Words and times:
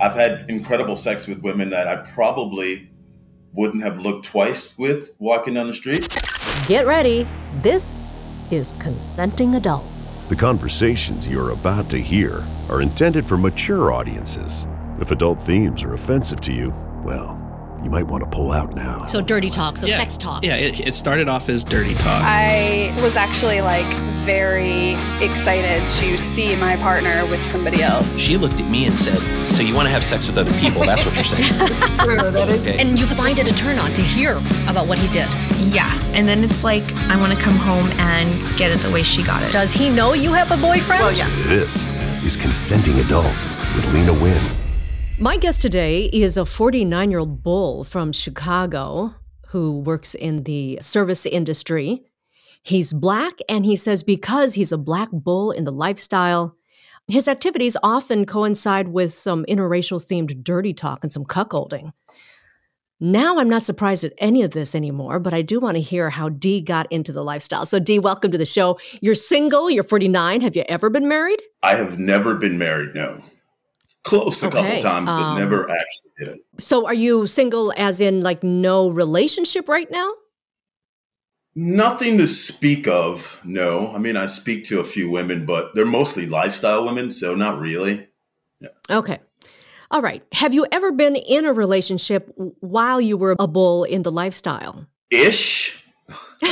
I've 0.00 0.14
had 0.14 0.48
incredible 0.48 0.96
sex 0.96 1.26
with 1.26 1.42
women 1.42 1.70
that 1.70 1.88
I 1.88 1.96
probably 1.96 2.90
wouldn't 3.52 3.82
have 3.82 4.00
looked 4.00 4.26
twice 4.26 4.76
with 4.78 5.12
walking 5.18 5.54
down 5.54 5.66
the 5.66 5.74
street. 5.74 6.08
Get 6.66 6.86
ready. 6.86 7.26
This 7.60 8.14
is 8.52 8.74
Consenting 8.74 9.56
Adults. 9.56 10.24
The 10.24 10.36
conversations 10.36 11.30
you're 11.30 11.50
about 11.50 11.90
to 11.90 11.98
hear 11.98 12.44
are 12.70 12.80
intended 12.80 13.26
for 13.26 13.36
mature 13.36 13.92
audiences. 13.92 14.68
If 15.00 15.10
adult 15.10 15.42
themes 15.42 15.82
are 15.82 15.94
offensive 15.94 16.40
to 16.42 16.52
you, 16.52 16.74
well, 17.04 17.36
you 17.82 17.90
might 17.90 18.04
want 18.04 18.22
to 18.22 18.30
pull 18.30 18.52
out 18.52 18.74
now. 18.74 19.06
So 19.06 19.20
dirty 19.20 19.50
talk, 19.50 19.76
so 19.76 19.86
yeah. 19.86 19.96
sex 19.96 20.16
talk. 20.16 20.44
Yeah, 20.44 20.56
it, 20.56 20.80
it 20.80 20.92
started 20.92 21.28
off 21.28 21.48
as 21.48 21.64
dirty 21.64 21.94
talk. 21.94 22.22
I 22.24 22.92
was 23.02 23.16
actually 23.16 23.60
like 23.60 23.86
very 24.28 24.92
excited 25.24 25.80
to 25.88 26.18
see 26.18 26.54
my 26.56 26.76
partner 26.76 27.24
with 27.30 27.42
somebody 27.44 27.82
else. 27.82 28.18
She 28.18 28.36
looked 28.36 28.60
at 28.60 28.70
me 28.70 28.84
and 28.84 28.98
said, 28.98 29.16
So 29.46 29.62
you 29.62 29.74
want 29.74 29.86
to 29.86 29.90
have 29.90 30.04
sex 30.04 30.26
with 30.26 30.36
other 30.36 30.52
people? 30.60 30.82
That's 30.82 31.06
what 31.06 31.14
you're 31.14 31.24
saying. 31.24 31.46
okay. 32.60 32.78
And 32.78 32.98
you 32.98 33.06
find 33.06 33.38
it 33.38 33.50
a 33.50 33.54
turn 33.54 33.78
on 33.78 33.90
to 33.94 34.02
hear 34.02 34.36
about 34.68 34.86
what 34.86 34.98
he 34.98 35.08
did. 35.08 35.28
Yeah. 35.72 35.88
And 36.12 36.28
then 36.28 36.44
it's 36.44 36.62
like, 36.62 36.84
I 37.08 37.18
want 37.18 37.32
to 37.32 37.38
come 37.42 37.56
home 37.56 37.88
and 38.00 38.28
get 38.58 38.70
it 38.70 38.80
the 38.80 38.90
way 38.90 39.02
she 39.02 39.22
got 39.22 39.42
it. 39.42 39.50
Does 39.50 39.72
he 39.72 39.88
know 39.88 40.12
you 40.12 40.34
have 40.34 40.50
a 40.50 40.58
boyfriend? 40.58 41.00
Well, 41.00 41.16
yes. 41.16 41.48
This 41.48 41.86
is 42.22 42.36
Consenting 42.36 43.00
Adults 43.00 43.56
with 43.76 43.90
Lena 43.94 44.12
Wynn. 44.12 44.42
My 45.18 45.38
guest 45.38 45.62
today 45.62 46.04
is 46.12 46.36
a 46.36 46.44
49 46.44 47.10
year 47.10 47.20
old 47.20 47.42
bull 47.42 47.82
from 47.82 48.12
Chicago 48.12 49.14
who 49.48 49.78
works 49.80 50.14
in 50.14 50.42
the 50.42 50.78
service 50.82 51.24
industry. 51.24 52.02
He's 52.68 52.92
black, 52.92 53.32
and 53.48 53.64
he 53.64 53.76
says 53.76 54.02
because 54.02 54.52
he's 54.52 54.72
a 54.72 54.76
black 54.76 55.08
bull 55.10 55.52
in 55.52 55.64
the 55.64 55.72
lifestyle, 55.72 56.54
his 57.06 57.26
activities 57.26 57.78
often 57.82 58.26
coincide 58.26 58.88
with 58.88 59.10
some 59.10 59.46
interracial 59.46 60.04
themed 60.04 60.44
dirty 60.44 60.74
talk 60.74 61.02
and 61.02 61.10
some 61.10 61.24
cuckolding. 61.24 61.92
Now 63.00 63.38
I'm 63.38 63.48
not 63.48 63.62
surprised 63.62 64.04
at 64.04 64.12
any 64.18 64.42
of 64.42 64.50
this 64.50 64.74
anymore, 64.74 65.18
but 65.18 65.32
I 65.32 65.40
do 65.40 65.60
want 65.60 65.78
to 65.78 65.80
hear 65.80 66.10
how 66.10 66.28
Dee 66.28 66.60
got 66.60 66.92
into 66.92 67.10
the 67.10 67.24
lifestyle. 67.24 67.64
So, 67.64 67.78
Dee, 67.78 67.98
welcome 67.98 68.32
to 68.32 68.38
the 68.38 68.44
show. 68.44 68.78
You're 69.00 69.14
single, 69.14 69.70
you're 69.70 69.82
49. 69.82 70.42
Have 70.42 70.54
you 70.54 70.64
ever 70.68 70.90
been 70.90 71.08
married? 71.08 71.40
I 71.62 71.74
have 71.74 71.98
never 71.98 72.34
been 72.34 72.58
married, 72.58 72.94
no. 72.94 73.22
Close 74.04 74.42
a 74.42 74.48
okay. 74.48 74.56
couple 74.56 74.82
times, 74.82 75.10
but 75.10 75.16
um, 75.16 75.38
never 75.38 75.70
actually 75.70 76.10
did 76.18 76.28
it. 76.28 76.40
So, 76.58 76.86
are 76.86 76.92
you 76.92 77.26
single 77.26 77.72
as 77.78 78.02
in 78.02 78.20
like 78.20 78.42
no 78.42 78.90
relationship 78.90 79.70
right 79.70 79.90
now? 79.90 80.12
Nothing 81.60 82.18
to 82.18 82.28
speak 82.28 82.86
of, 82.86 83.40
no. 83.42 83.92
I 83.92 83.98
mean, 83.98 84.16
I 84.16 84.26
speak 84.26 84.62
to 84.66 84.78
a 84.78 84.84
few 84.84 85.10
women, 85.10 85.44
but 85.44 85.74
they're 85.74 85.84
mostly 85.84 86.24
lifestyle 86.24 86.84
women, 86.84 87.10
so 87.10 87.34
not 87.34 87.58
really. 87.58 88.06
Yeah. 88.60 88.68
Okay. 88.88 89.18
All 89.90 90.00
right. 90.00 90.22
Have 90.34 90.54
you 90.54 90.68
ever 90.70 90.92
been 90.92 91.16
in 91.16 91.44
a 91.44 91.52
relationship 91.52 92.32
while 92.60 93.00
you 93.00 93.16
were 93.16 93.34
a 93.40 93.48
bull 93.48 93.82
in 93.82 94.04
the 94.04 94.12
lifestyle? 94.12 94.86
Ish. 95.10 95.84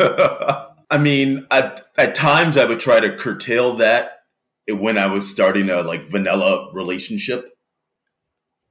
I 0.00 0.96
mean, 0.98 1.46
at, 1.50 1.82
at 1.98 2.14
times 2.14 2.56
I 2.56 2.64
would 2.64 2.80
try 2.80 3.00
to 3.00 3.14
curtail 3.18 3.74
that 3.74 4.20
when 4.66 4.96
I 4.96 5.08
was 5.08 5.28
starting 5.28 5.68
a 5.68 5.82
like 5.82 6.04
vanilla 6.04 6.70
relationship, 6.72 7.50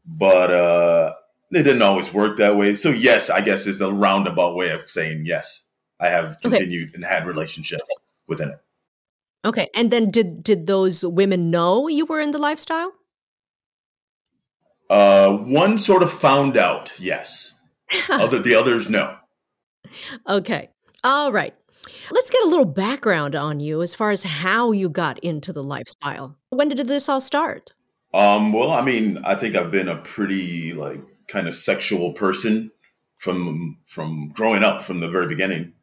but 0.07 0.49
uh, 0.49 1.13
it 1.51 1.61
didn't 1.61 1.83
always 1.83 2.11
work 2.11 2.37
that 2.37 2.55
way. 2.55 2.73
So 2.73 2.89
yes, 2.89 3.29
I 3.29 3.41
guess 3.41 3.67
is 3.67 3.77
the 3.77 3.93
roundabout 3.93 4.55
way 4.55 4.71
of 4.71 4.89
saying 4.89 5.21
yes. 5.25 5.65
I 5.99 6.09
have 6.09 6.37
continued 6.41 6.89
okay. 6.89 6.95
and 6.95 7.05
had 7.05 7.25
relationships 7.25 7.89
within 8.27 8.49
it. 8.49 8.59
Okay, 9.45 9.67
and 9.75 9.91
then 9.91 10.09
did 10.09 10.43
did 10.43 10.67
those 10.67 11.05
women 11.05 11.49
know 11.49 11.87
you 11.87 12.05
were 12.05 12.19
in 12.19 12.31
the 12.31 12.37
lifestyle? 12.37 12.91
Uh, 14.89 15.31
one 15.31 15.77
sort 15.77 16.03
of 16.03 16.11
found 16.11 16.57
out, 16.57 16.93
yes. 16.99 17.59
Other 18.09 18.39
the 18.39 18.55
others, 18.55 18.89
no. 18.89 19.17
Okay. 20.27 20.69
All 21.03 21.31
right. 21.31 21.53
Let's 22.11 22.29
get 22.29 22.43
a 22.43 22.49
little 22.49 22.65
background 22.65 23.35
on 23.35 23.59
you 23.59 23.81
as 23.81 23.93
far 23.93 24.11
as 24.11 24.23
how 24.23 24.71
you 24.71 24.89
got 24.89 25.19
into 25.19 25.53
the 25.53 25.63
lifestyle. 25.63 26.37
When 26.49 26.69
did 26.69 26.87
this 26.87 27.07
all 27.09 27.21
start? 27.21 27.71
Um, 28.13 28.53
well, 28.53 28.71
I 28.71 28.81
mean, 28.81 29.19
I 29.23 29.35
think 29.35 29.55
I've 29.55 29.71
been 29.71 29.87
a 29.87 29.97
pretty 29.97 30.73
like 30.73 31.01
kind 31.27 31.47
of 31.47 31.55
sexual 31.55 32.13
person 32.13 32.71
from 33.17 33.77
from 33.85 34.29
growing 34.29 34.63
up 34.63 34.83
from 34.83 34.99
the 34.99 35.09
very 35.09 35.27
beginning. 35.27 35.73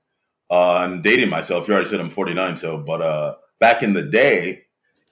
Uh, 0.51 0.75
I'm 0.75 1.03
dating 1.03 1.31
myself. 1.31 1.67
You 1.67 1.75
already 1.75 1.89
said 1.89 2.01
I'm 2.01 2.11
49, 2.11 2.57
so 2.57 2.79
but 2.79 3.03
uh, 3.03 3.37
back 3.61 3.83
in 3.83 3.93
the 3.93 4.03
day, 4.03 4.63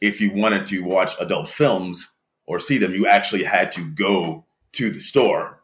if 0.01 0.21
you 0.21 0.33
wanted 0.33 0.67
to 0.67 0.81
watch 0.81 1.13
adult 1.21 1.49
films, 1.49 2.09
or 2.47 2.61
see 2.61 2.79
them, 2.79 2.93
you 2.93 3.07
actually 3.07 3.45
had 3.45 3.73
to 3.73 3.91
go 3.93 4.45
to 4.73 4.91
the 4.91 5.01
store 5.01 5.63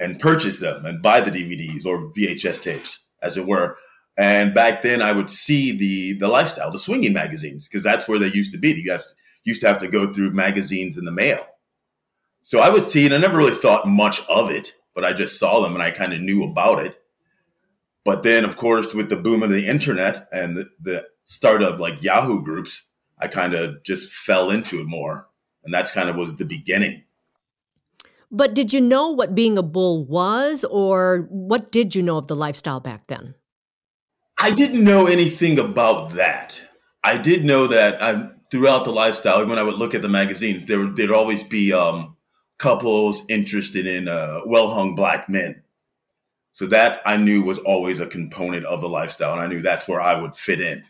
and 0.00 0.20
purchase 0.20 0.60
them 0.60 0.84
and 0.84 1.02
buy 1.02 1.20
the 1.20 1.30
DVDs 1.30 1.86
or 1.86 2.12
VHS 2.12 2.62
tapes, 2.62 3.00
as 3.22 3.36
it 3.36 3.46
were. 3.46 3.76
And 4.16 4.52
back 4.52 4.82
then, 4.82 5.00
I 5.00 5.12
would 5.12 5.30
see 5.30 5.76
the 5.76 6.18
the 6.18 6.28
lifestyle, 6.28 6.72
the 6.72 6.78
swinging 6.78 7.12
magazines, 7.12 7.68
because 7.68 7.84
that's 7.84 8.08
where 8.08 8.18
they 8.18 8.32
used 8.32 8.52
to 8.52 8.58
be. 8.58 8.72
You 8.72 8.90
have 8.90 9.06
to, 9.06 9.14
used 9.44 9.60
to 9.60 9.68
have 9.68 9.78
to 9.78 9.88
go 9.88 10.12
through 10.12 10.32
magazines 10.32 10.98
in 10.98 11.04
the 11.04 11.12
mail. 11.12 11.46
So 12.42 12.60
I 12.60 12.70
would 12.70 12.84
see, 12.84 13.04
and 13.04 13.14
I 13.14 13.18
never 13.18 13.36
really 13.36 13.54
thought 13.54 13.86
much 13.86 14.24
of 14.28 14.50
it, 14.50 14.72
but 14.94 15.04
I 15.04 15.12
just 15.12 15.38
saw 15.38 15.60
them 15.60 15.74
and 15.74 15.82
I 15.82 15.90
kind 15.90 16.12
of 16.12 16.20
knew 16.20 16.44
about 16.44 16.84
it. 16.84 16.97
But 18.08 18.22
then, 18.22 18.46
of 18.46 18.56
course, 18.56 18.94
with 18.94 19.10
the 19.10 19.16
boom 19.16 19.42
of 19.42 19.50
the 19.50 19.66
internet 19.66 20.26
and 20.32 20.56
the, 20.56 20.70
the 20.80 21.06
start 21.24 21.62
of 21.62 21.78
like 21.78 22.02
Yahoo 22.02 22.42
groups, 22.42 22.86
I 23.18 23.28
kind 23.28 23.52
of 23.52 23.82
just 23.82 24.10
fell 24.10 24.50
into 24.50 24.80
it 24.80 24.86
more 24.86 25.28
and 25.62 25.74
that's 25.74 25.90
kind 25.90 26.08
of 26.08 26.16
was 26.16 26.36
the 26.36 26.46
beginning. 26.46 27.02
But 28.30 28.54
did 28.54 28.72
you 28.72 28.80
know 28.80 29.10
what 29.10 29.34
being 29.34 29.58
a 29.58 29.62
bull 29.62 30.06
was, 30.06 30.64
or 30.64 31.26
what 31.28 31.70
did 31.70 31.94
you 31.94 32.02
know 32.02 32.16
of 32.16 32.28
the 32.28 32.34
lifestyle 32.34 32.80
back 32.80 33.08
then? 33.08 33.34
I 34.38 34.52
didn't 34.52 34.82
know 34.82 35.06
anything 35.06 35.58
about 35.58 36.14
that. 36.14 36.62
I 37.04 37.18
did 37.18 37.44
know 37.44 37.66
that 37.66 38.02
I, 38.02 38.12
um, 38.12 38.34
throughout 38.50 38.86
the 38.86 38.92
lifestyle, 38.92 39.46
when 39.46 39.58
I 39.58 39.62
would 39.62 39.76
look 39.76 39.94
at 39.94 40.00
the 40.00 40.08
magazines, 40.08 40.64
there 40.64 40.78
would 40.78 40.96
there'd 40.96 41.10
always 41.10 41.42
be 41.42 41.74
um, 41.74 42.16
couples 42.56 43.26
interested 43.28 43.86
in 43.86 44.08
uh, 44.08 44.40
well-hung 44.46 44.94
black 44.94 45.28
men. 45.28 45.62
So 46.58 46.66
that 46.66 47.00
I 47.06 47.16
knew 47.16 47.44
was 47.44 47.60
always 47.60 48.00
a 48.00 48.06
component 48.08 48.64
of 48.64 48.80
the 48.80 48.88
lifestyle, 48.88 49.32
and 49.32 49.40
I 49.40 49.46
knew 49.46 49.62
that's 49.62 49.86
where 49.86 50.00
I 50.00 50.20
would 50.20 50.34
fit 50.34 50.60
in. 50.60 50.82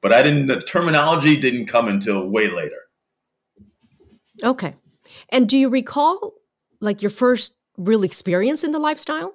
But 0.00 0.12
I 0.12 0.22
didn't. 0.22 0.46
The 0.46 0.60
terminology 0.60 1.36
didn't 1.36 1.66
come 1.66 1.88
until 1.88 2.30
way 2.30 2.48
later. 2.48 2.78
Okay. 4.44 4.76
And 5.30 5.48
do 5.48 5.58
you 5.58 5.68
recall 5.68 6.34
like 6.80 7.02
your 7.02 7.10
first 7.10 7.56
real 7.76 8.04
experience 8.04 8.62
in 8.62 8.70
the 8.70 8.78
lifestyle? 8.78 9.34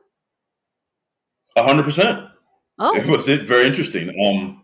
A 1.58 1.64
hundred 1.64 1.84
percent. 1.84 2.26
Oh, 2.80 2.96
it 2.96 3.06
was 3.08 3.28
it 3.28 3.42
very 3.42 3.68
interesting. 3.68 4.16
Um, 4.26 4.64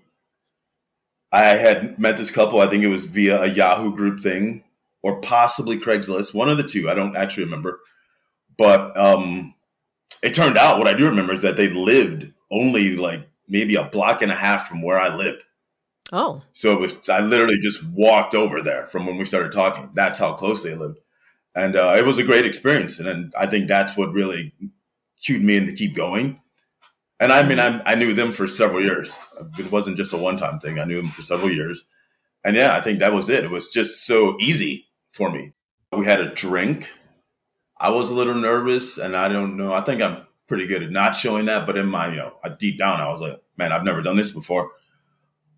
I 1.34 1.44
had 1.44 2.00
met 2.00 2.16
this 2.16 2.32
couple. 2.32 2.62
I 2.62 2.68
think 2.68 2.86
it 2.86 2.88
was 2.88 3.04
via 3.04 3.42
a 3.42 3.48
Yahoo 3.48 3.94
group 3.94 4.22
thing, 4.22 4.64
or 5.04 5.20
possibly 5.20 5.78
Craigslist. 5.78 6.34
One 6.34 6.48
of 6.48 6.56
the 6.56 6.64
two. 6.64 6.90
I 6.90 6.94
don't 6.94 7.18
actually 7.18 7.44
remember. 7.44 7.82
But 8.58 8.98
um, 8.98 9.54
it 10.24 10.34
turned 10.34 10.58
out 10.58 10.78
what 10.78 10.88
I 10.88 10.94
do 10.94 11.06
remember 11.06 11.34
is 11.34 11.42
that 11.42 11.58
they 11.58 11.70
lived 11.70 12.32
only 12.52 12.96
like 12.96 13.28
maybe 13.48 13.76
a 13.76 13.84
block 13.84 14.22
and 14.22 14.32
a 14.32 14.36
half 14.36 14.68
from 14.68 14.82
where 14.82 15.00
I 15.00 15.16
lived. 15.16 15.44
Oh. 16.12 16.42
So 16.54 16.74
it 16.74 16.80
was, 16.80 17.10
I 17.10 17.20
literally 17.20 17.60
just 17.60 17.86
walked 17.88 18.34
over 18.34 18.62
there 18.62 18.88
from 18.88 19.06
when 19.06 19.18
we 19.18 19.26
started 19.26 19.52
talking. 19.52 19.90
That's 19.94 20.20
how 20.20 20.34
close 20.34 20.64
they 20.64 20.76
lived. 20.76 21.00
And 21.56 21.76
uh, 21.76 21.96
it 21.98 22.06
was 22.06 22.18
a 22.18 22.24
great 22.24 22.46
experience. 22.46 23.00
And 23.00 23.08
then 23.08 23.32
I 23.38 23.48
think 23.48 23.68
that's 23.68 23.98
what 23.98 24.14
really 24.14 24.54
cued 25.22 25.44
me 25.44 25.58
in 25.58 25.66
to 25.66 25.74
keep 25.74 25.96
going. 25.96 26.40
And 27.20 27.32
I 27.32 27.48
mean, 27.48 27.60
I, 27.60 27.82
I 27.86 27.96
knew 27.96 28.14
them 28.14 28.32
for 28.32 28.48
several 28.48 28.84
years. 28.84 29.18
It 29.58 29.72
wasn't 29.72 29.98
just 29.98 30.14
a 30.14 30.18
one 30.18 30.38
time 30.38 30.60
thing. 30.60 30.80
I 30.80 30.86
knew 30.86 31.02
them 31.02 31.10
for 31.10 31.24
several 31.24 31.52
years. 31.52 31.84
And 32.44 32.56
yeah, 32.56 32.76
I 32.76 32.82
think 32.82 33.00
that 33.00 33.14
was 33.14 33.30
it. 33.30 33.44
It 33.44 33.52
was 33.52 33.70
just 33.70 34.06
so 34.06 34.38
easy 34.40 34.86
for 35.14 35.32
me. 35.32 35.54
We 35.92 36.06
had 36.06 36.22
a 36.22 36.34
drink. 36.34 36.90
I 37.80 37.90
was 37.90 38.10
a 38.10 38.16
little 38.16 38.36
nervous 38.36 38.98
and 38.98 39.16
I 39.16 39.30
don't 39.30 39.58
know. 39.58 39.74
I 39.74 39.82
think 39.82 40.02
I'm 40.02 40.26
pretty 40.48 40.68
good 40.68 40.84
at 40.84 40.92
not 40.92 41.16
showing 41.16 41.46
that. 41.46 41.68
But 41.68 41.78
in 41.78 41.88
my, 41.88 42.10
you 42.10 42.18
know, 42.18 42.38
deep 42.58 42.78
down, 42.78 43.00
I 43.00 43.10
was 43.10 43.22
like, 43.22 43.42
man, 43.58 43.72
I've 43.72 43.84
never 43.84 44.02
done 44.02 44.16
this 44.16 44.32
before. 44.32 44.72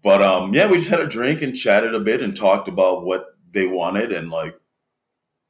But 0.02 0.22
um, 0.22 0.54
yeah, 0.54 0.70
we 0.70 0.78
just 0.78 0.90
had 0.90 1.02
a 1.02 1.08
drink 1.08 1.42
and 1.42 1.56
chatted 1.56 1.94
a 1.94 2.00
bit 2.00 2.22
and 2.22 2.36
talked 2.36 2.68
about 2.68 3.04
what 3.04 3.26
they 3.52 3.68
wanted 3.68 4.12
and 4.12 4.30
like 4.30 4.60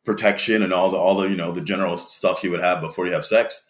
protection 0.05 0.63
and 0.63 0.73
all 0.73 0.89
the 0.89 0.97
all 0.97 1.15
the 1.15 1.29
you 1.29 1.35
know 1.35 1.51
the 1.51 1.61
general 1.61 1.97
stuff 1.97 2.43
you 2.43 2.49
would 2.49 2.61
have 2.61 2.81
before 2.81 3.05
you 3.05 3.13
have 3.13 3.25
sex. 3.25 3.63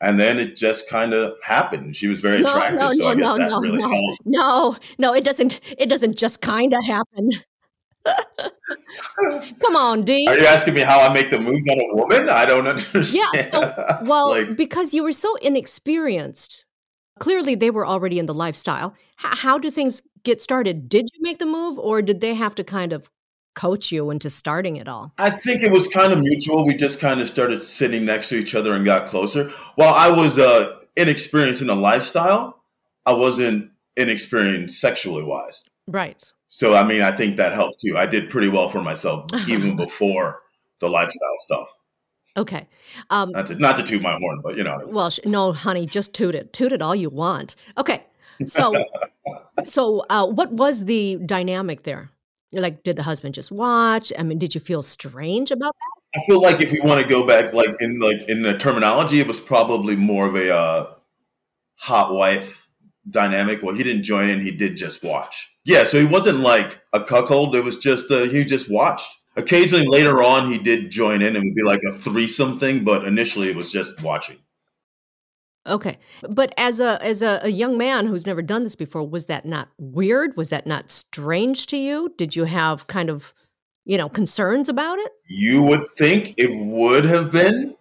And 0.00 0.18
then 0.18 0.38
it 0.38 0.56
just 0.56 0.90
kind 0.90 1.12
of 1.12 1.34
happened. 1.44 1.94
She 1.94 2.08
was 2.08 2.18
very 2.18 2.42
no, 2.42 2.50
attractive, 2.50 2.80
no, 2.80 2.92
so 2.92 3.02
no, 3.02 3.08
I 3.08 3.14
guess 3.14 3.24
no, 3.24 3.38
that 3.38 3.50
no, 3.50 3.60
really 3.60 3.78
no, 3.78 3.88
helped. 3.88 4.22
No, 4.24 4.76
no, 4.98 5.14
it 5.14 5.22
doesn't. 5.22 5.60
It 5.78 5.88
doesn't 5.88 6.16
just 6.16 6.40
kind 6.40 6.72
of 6.72 6.84
happen. 6.84 7.30
Come 9.60 9.76
on, 9.76 10.02
Dee. 10.02 10.26
Are 10.28 10.36
you 10.36 10.46
asking 10.46 10.74
me 10.74 10.80
how 10.80 11.00
I 11.00 11.12
make 11.12 11.30
the 11.30 11.38
moves 11.38 11.66
on 11.68 11.78
a 11.78 11.94
woman? 11.94 12.28
I 12.28 12.44
don't 12.44 12.66
understand. 12.66 13.28
Yeah. 13.34 13.50
So, 13.50 13.98
well, 14.02 14.30
like, 14.30 14.56
because 14.56 14.94
you 14.94 15.02
were 15.02 15.12
so 15.12 15.34
inexperienced. 15.36 16.64
Clearly, 17.20 17.54
they 17.54 17.70
were 17.70 17.86
already 17.86 18.18
in 18.18 18.26
the 18.26 18.34
lifestyle. 18.34 18.94
H- 19.20 19.38
how 19.38 19.58
do 19.58 19.70
things 19.70 20.02
get 20.24 20.42
started? 20.42 20.88
Did 20.88 21.08
you 21.14 21.20
make 21.22 21.38
the 21.38 21.46
move 21.46 21.78
or 21.78 22.02
did 22.02 22.20
they 22.20 22.34
have 22.34 22.54
to 22.56 22.64
kind 22.64 22.92
of 22.92 23.10
coach 23.54 23.92
you 23.92 24.10
into 24.10 24.30
starting 24.30 24.76
it 24.76 24.88
all? 24.88 25.12
I 25.18 25.30
think 25.30 25.62
it 25.62 25.70
was 25.70 25.88
kind 25.88 26.12
of 26.12 26.18
mutual. 26.20 26.66
We 26.66 26.74
just 26.74 27.00
kind 27.00 27.20
of 27.20 27.28
started 27.28 27.60
sitting 27.60 28.04
next 28.04 28.30
to 28.30 28.36
each 28.36 28.54
other 28.54 28.72
and 28.72 28.84
got 28.84 29.06
closer. 29.06 29.50
While 29.76 29.94
I 29.94 30.10
was 30.10 30.38
uh, 30.38 30.78
inexperienced 30.96 31.60
in 31.60 31.68
the 31.68 31.76
lifestyle, 31.76 32.62
I 33.06 33.12
wasn't 33.12 33.70
inexperienced 33.96 34.80
sexually 34.80 35.22
wise. 35.22 35.64
Right. 35.86 36.32
So, 36.54 36.74
I 36.74 36.84
mean, 36.84 37.00
I 37.00 37.12
think 37.12 37.38
that 37.38 37.54
helped 37.54 37.80
too. 37.80 37.96
I 37.96 38.04
did 38.04 38.28
pretty 38.28 38.48
well 38.48 38.68
for 38.68 38.82
myself 38.82 39.24
even 39.48 39.74
before 39.74 40.42
the 40.80 40.88
lifestyle 40.90 41.36
stuff. 41.38 41.74
Okay. 42.36 42.68
Um, 43.08 43.30
not, 43.32 43.46
to, 43.46 43.54
not 43.54 43.76
to 43.76 43.82
toot 43.82 44.02
my 44.02 44.18
horn, 44.18 44.42
but 44.42 44.58
you 44.58 44.62
know. 44.62 44.82
Well, 44.84 45.08
sh- 45.08 45.20
no, 45.24 45.52
honey, 45.52 45.86
just 45.86 46.12
toot 46.12 46.34
it. 46.34 46.52
Toot 46.52 46.72
it 46.72 46.82
all 46.82 46.94
you 46.94 47.08
want. 47.08 47.56
Okay. 47.78 48.02
So, 48.46 48.74
so 49.64 50.04
uh, 50.10 50.26
what 50.26 50.52
was 50.52 50.84
the 50.84 51.18
dynamic 51.24 51.84
there? 51.84 52.10
Like, 52.52 52.82
did 52.82 52.96
the 52.96 53.02
husband 53.02 53.32
just 53.32 53.50
watch? 53.50 54.12
I 54.18 54.22
mean, 54.22 54.38
did 54.38 54.54
you 54.54 54.60
feel 54.60 54.82
strange 54.82 55.50
about 55.50 55.74
that? 55.74 56.20
I 56.20 56.22
feel 56.26 56.42
like 56.42 56.60
if 56.60 56.70
we 56.70 56.80
want 56.80 57.00
to 57.00 57.08
go 57.08 57.26
back, 57.26 57.54
like 57.54 57.74
in 57.80 57.98
like 57.98 58.28
in 58.28 58.42
the 58.42 58.58
terminology, 58.58 59.20
it 59.20 59.26
was 59.26 59.40
probably 59.40 59.96
more 59.96 60.26
of 60.26 60.36
a 60.36 60.54
uh, 60.54 60.94
hot 61.76 62.12
wife 62.12 62.61
dynamic. 63.10 63.62
Well, 63.62 63.74
he 63.74 63.82
didn't 63.82 64.04
join 64.04 64.28
in; 64.28 64.40
he 64.40 64.50
did 64.50 64.76
just 64.76 65.02
watch. 65.02 65.48
Yeah, 65.64 65.84
so 65.84 65.98
he 65.98 66.06
wasn't 66.06 66.40
like 66.40 66.80
a 66.92 67.02
cuckold. 67.02 67.54
It 67.54 67.64
was 67.64 67.76
just 67.76 68.10
uh, 68.10 68.24
he 68.24 68.44
just 68.44 68.70
watched. 68.70 69.08
Occasionally, 69.36 69.86
later 69.86 70.22
on, 70.22 70.50
he 70.50 70.58
did 70.58 70.90
join 70.90 71.22
in 71.22 71.36
and 71.36 71.44
would 71.44 71.54
be 71.54 71.62
like 71.62 71.80
a 71.88 71.92
threesome 71.92 72.58
thing, 72.58 72.84
but 72.84 73.04
initially, 73.04 73.48
it 73.48 73.56
was 73.56 73.72
just 73.72 74.02
watching. 74.02 74.36
Okay. 75.66 75.98
But 76.28 76.52
as 76.56 76.80
a 76.80 77.02
as 77.02 77.22
a, 77.22 77.40
a, 77.44 77.48
young 77.48 77.78
man 77.78 78.06
who's 78.06 78.26
never 78.26 78.42
done 78.42 78.64
this 78.64 78.74
before, 78.74 79.06
was 79.06 79.26
that 79.26 79.44
not 79.44 79.68
weird? 79.78 80.36
Was 80.36 80.48
that 80.48 80.66
not 80.66 80.90
strange 80.90 81.66
to 81.66 81.76
you? 81.76 82.12
Did 82.18 82.34
you 82.34 82.44
have 82.44 82.88
kind 82.88 83.08
of, 83.08 83.32
you 83.84 83.96
know, 83.96 84.08
concerns 84.08 84.68
about 84.68 84.98
it? 84.98 85.12
You 85.28 85.62
would 85.62 85.86
think 85.96 86.34
it 86.36 86.50
would 86.52 87.04
have 87.04 87.30
been, 87.30 87.76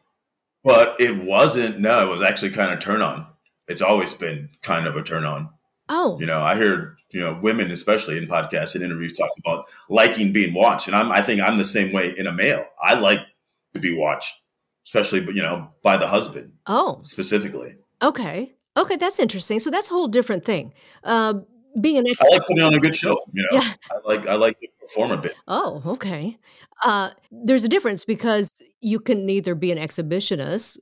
but 0.64 1.02
it 1.02 1.24
wasn't. 1.24 1.80
No, 1.80 2.08
it 2.08 2.12
was 2.12 2.22
actually 2.22 2.52
kind 2.52 2.72
of 2.72 2.80
turn 2.80 3.02
on. 3.02 3.26
It's 3.68 3.82
always 3.82 4.14
been 4.14 4.50
kind 4.62 4.88
of 4.88 4.96
a 4.96 5.04
turn 5.04 5.24
on. 5.24 5.50
Oh. 5.90 6.20
You 6.20 6.26
know, 6.26 6.42
I 6.42 6.56
hear, 6.56 6.98
you 7.12 7.20
know, 7.20 7.40
women 7.42 7.72
especially 7.72 8.18
in 8.18 8.28
podcasts 8.28 8.76
and 8.76 8.84
interviews 8.84 9.18
talk 9.18 9.32
about 9.40 9.66
liking 9.90 10.32
being 10.32 10.54
watched. 10.54 10.88
And 10.88 10.96
I'm 10.96 11.12
I 11.12 11.22
think 11.22 11.42
I'm 11.42 11.58
the 11.58 11.66
same 11.66 11.92
way 11.92 12.14
in 12.18 12.28
a 12.28 12.32
male. 12.32 12.66
I 12.82 12.96
like 12.96 13.20
to 13.74 13.80
be 13.80 13.96
watched 13.96 14.34
especially 14.86 15.22
you 15.34 15.42
know 15.42 15.70
by 15.84 15.98
the 15.98 16.08
husband. 16.08 16.54
Oh, 16.68 17.00
specifically. 17.02 17.76
Okay. 18.02 18.54
Okay, 18.78 18.96
that's 18.96 19.20
interesting. 19.20 19.60
So 19.60 19.70
that's 19.70 19.90
a 19.90 19.94
whole 19.94 20.08
different 20.08 20.46
thing. 20.46 20.74
Uh, 21.04 21.36
being 21.80 21.98
an 21.98 22.06
I 22.08 22.28
like 22.30 22.46
putting 22.46 22.64
on 22.64 22.74
a 22.74 22.80
good 22.80 22.96
show. 22.96 23.18
You 23.34 23.44
know, 23.44 23.60
yeah. 23.60 23.74
I 23.92 24.00
like 24.06 24.28
I 24.28 24.36
like 24.36 24.58
to 24.58 24.68
perform 24.80 25.12
a 25.12 25.18
bit. 25.18 25.36
Oh, 25.48 25.82
okay. 25.86 26.38
Uh, 26.84 27.12
there's 27.32 27.64
a 27.64 27.70
difference 27.70 28.06
because 28.06 28.62
you 28.82 29.00
can 29.00 29.30
either 29.30 29.56
be 29.56 29.72
an 29.72 29.78
exhibitionist, 29.78 30.78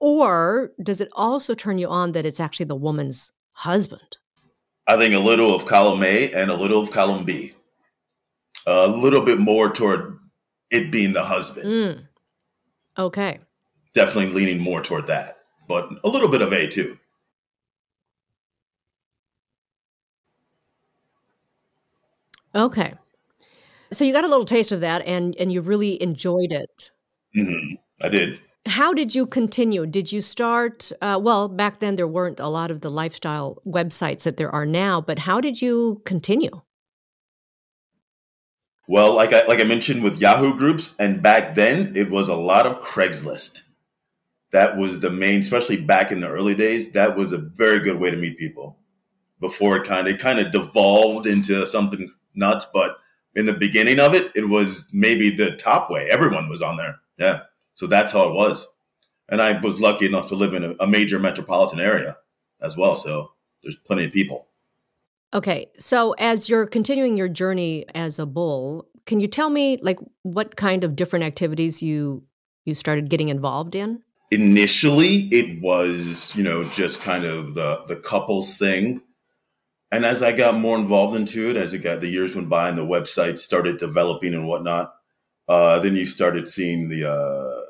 or 0.00 0.72
does 0.82 1.00
it 1.00 1.08
also 1.12 1.54
turn 1.54 1.78
you 1.78 1.88
on 1.88 2.12
that 2.12 2.26
it's 2.26 2.40
actually 2.40 2.66
the 2.66 2.76
woman's 2.76 3.32
husband? 3.52 4.18
I 4.86 4.96
think 4.96 5.14
a 5.14 5.18
little 5.18 5.54
of 5.54 5.66
column 5.66 6.02
A 6.02 6.32
and 6.32 6.50
a 6.50 6.54
little 6.54 6.80
of 6.80 6.90
column 6.90 7.24
B. 7.24 7.52
A 8.66 8.86
little 8.86 9.22
bit 9.22 9.38
more 9.38 9.72
toward 9.72 10.18
it 10.70 10.90
being 10.90 11.12
the 11.12 11.22
husband. 11.22 11.66
Mm. 11.66 12.08
Okay. 12.98 13.38
Definitely 13.94 14.32
leaning 14.32 14.60
more 14.60 14.82
toward 14.82 15.06
that, 15.06 15.38
but 15.68 15.90
a 16.04 16.08
little 16.08 16.28
bit 16.28 16.42
of 16.42 16.52
A 16.52 16.66
too. 16.66 16.98
Okay. 22.54 22.94
So 23.90 24.04
you 24.04 24.12
got 24.12 24.24
a 24.24 24.28
little 24.28 24.44
taste 24.44 24.72
of 24.72 24.80
that 24.80 25.06
and 25.06 25.36
and 25.36 25.52
you 25.52 25.60
really 25.60 26.00
enjoyed 26.02 26.52
it. 26.52 26.90
Mm-hmm. 27.36 27.74
I 28.02 28.08
did. 28.08 28.40
How 28.68 28.92
did 28.92 29.14
you 29.14 29.26
continue? 29.26 29.86
Did 29.86 30.12
you 30.12 30.20
start? 30.20 30.92
Uh, 31.00 31.18
well, 31.22 31.48
back 31.48 31.80
then 31.80 31.96
there 31.96 32.06
weren't 32.06 32.38
a 32.38 32.48
lot 32.48 32.70
of 32.70 32.82
the 32.82 32.90
lifestyle 32.90 33.62
websites 33.66 34.24
that 34.24 34.36
there 34.36 34.50
are 34.50 34.66
now, 34.66 35.00
but 35.00 35.20
how 35.20 35.40
did 35.40 35.62
you 35.62 36.02
continue? 36.04 36.60
Well, 38.86 39.14
like 39.14 39.32
I 39.32 39.46
like 39.46 39.60
I 39.60 39.64
mentioned 39.64 40.02
with 40.02 40.20
Yahoo 40.20 40.56
groups, 40.56 40.94
and 40.98 41.22
back 41.22 41.54
then 41.54 41.92
it 41.96 42.10
was 42.10 42.28
a 42.28 42.36
lot 42.36 42.66
of 42.66 42.82
Craigslist. 42.82 43.62
That 44.52 44.76
was 44.76 45.00
the 45.00 45.10
main, 45.10 45.40
especially 45.40 45.82
back 45.82 46.12
in 46.12 46.20
the 46.20 46.28
early 46.28 46.54
days. 46.54 46.92
That 46.92 47.16
was 47.16 47.32
a 47.32 47.38
very 47.38 47.80
good 47.80 47.98
way 47.98 48.10
to 48.10 48.16
meet 48.16 48.38
people. 48.38 48.78
Before 49.40 49.76
it 49.76 49.86
kind 49.86 50.08
of 50.08 50.14
it 50.14 50.20
kind 50.20 50.38
of 50.38 50.52
devolved 50.52 51.26
into 51.26 51.66
something 51.66 52.12
nuts, 52.34 52.66
but 52.72 52.98
in 53.34 53.46
the 53.46 53.52
beginning 53.52 54.00
of 54.00 54.14
it, 54.14 54.32
it 54.34 54.48
was 54.48 54.88
maybe 54.92 55.30
the 55.30 55.52
top 55.56 55.90
way. 55.90 56.08
Everyone 56.10 56.48
was 56.48 56.60
on 56.62 56.76
there. 56.76 56.96
Yeah, 57.18 57.40
so 57.78 57.86
that's 57.86 58.10
how 58.10 58.28
it 58.28 58.34
was. 58.34 58.66
And 59.28 59.40
I 59.40 59.60
was 59.60 59.80
lucky 59.80 60.04
enough 60.04 60.26
to 60.30 60.34
live 60.34 60.52
in 60.52 60.64
a, 60.64 60.74
a 60.80 60.86
major 60.88 61.20
metropolitan 61.20 61.78
area 61.78 62.16
as 62.60 62.76
well. 62.76 62.96
So 62.96 63.30
there's 63.62 63.76
plenty 63.76 64.04
of 64.04 64.12
people. 64.12 64.48
Okay, 65.32 65.70
so 65.78 66.12
as 66.18 66.48
you're 66.48 66.66
continuing 66.66 67.16
your 67.16 67.28
journey 67.28 67.84
as 67.94 68.18
a 68.18 68.26
bull, 68.26 68.88
can 69.06 69.20
you 69.20 69.28
tell 69.28 69.48
me 69.48 69.78
like 69.80 70.00
what 70.22 70.56
kind 70.56 70.82
of 70.82 70.96
different 70.96 71.24
activities 71.24 71.80
you 71.80 72.24
you 72.64 72.74
started 72.74 73.10
getting 73.10 73.28
involved 73.28 73.76
in? 73.76 74.02
Initially, 74.32 75.28
it 75.30 75.62
was, 75.62 76.34
you 76.34 76.42
know, 76.42 76.64
just 76.64 77.00
kind 77.02 77.24
of 77.24 77.54
the 77.54 77.84
the 77.86 77.94
couples 77.94 78.58
thing. 78.58 79.02
And 79.92 80.04
as 80.04 80.20
I 80.20 80.32
got 80.32 80.56
more 80.56 80.76
involved 80.76 81.14
into 81.14 81.48
it, 81.48 81.56
as 81.56 81.74
it 81.74 81.78
got 81.78 82.00
the 82.00 82.08
years 82.08 82.34
went 82.34 82.48
by 82.48 82.70
and 82.70 82.76
the 82.76 82.84
website 82.84 83.38
started 83.38 83.78
developing 83.78 84.34
and 84.34 84.48
whatnot, 84.48 84.94
uh, 85.48 85.78
then 85.78 85.94
you 85.94 86.06
started 86.06 86.48
seeing 86.48 86.88
the 86.88 87.08
uh, 87.10 87.67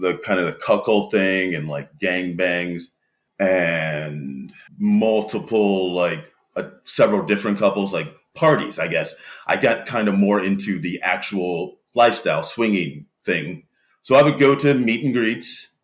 the 0.00 0.18
kind 0.18 0.40
of 0.40 0.46
the 0.46 0.58
cuckold 0.58 1.10
thing 1.10 1.54
and 1.54 1.68
like 1.68 1.98
gang 1.98 2.36
bangs 2.36 2.92
and 3.38 4.52
multiple 4.78 5.92
like 5.92 6.32
uh, 6.56 6.70
several 6.84 7.24
different 7.24 7.58
couples, 7.58 7.92
like 7.92 8.12
parties, 8.34 8.78
I 8.78 8.88
guess. 8.88 9.14
I 9.46 9.56
got 9.56 9.86
kind 9.86 10.08
of 10.08 10.18
more 10.18 10.42
into 10.42 10.78
the 10.78 11.00
actual 11.02 11.78
lifestyle 11.94 12.42
swinging 12.42 13.06
thing. 13.24 13.64
So 14.02 14.14
I 14.14 14.22
would 14.22 14.38
go 14.38 14.54
to 14.54 14.74
meet 14.74 15.04
and 15.04 15.14
greets 15.14 15.74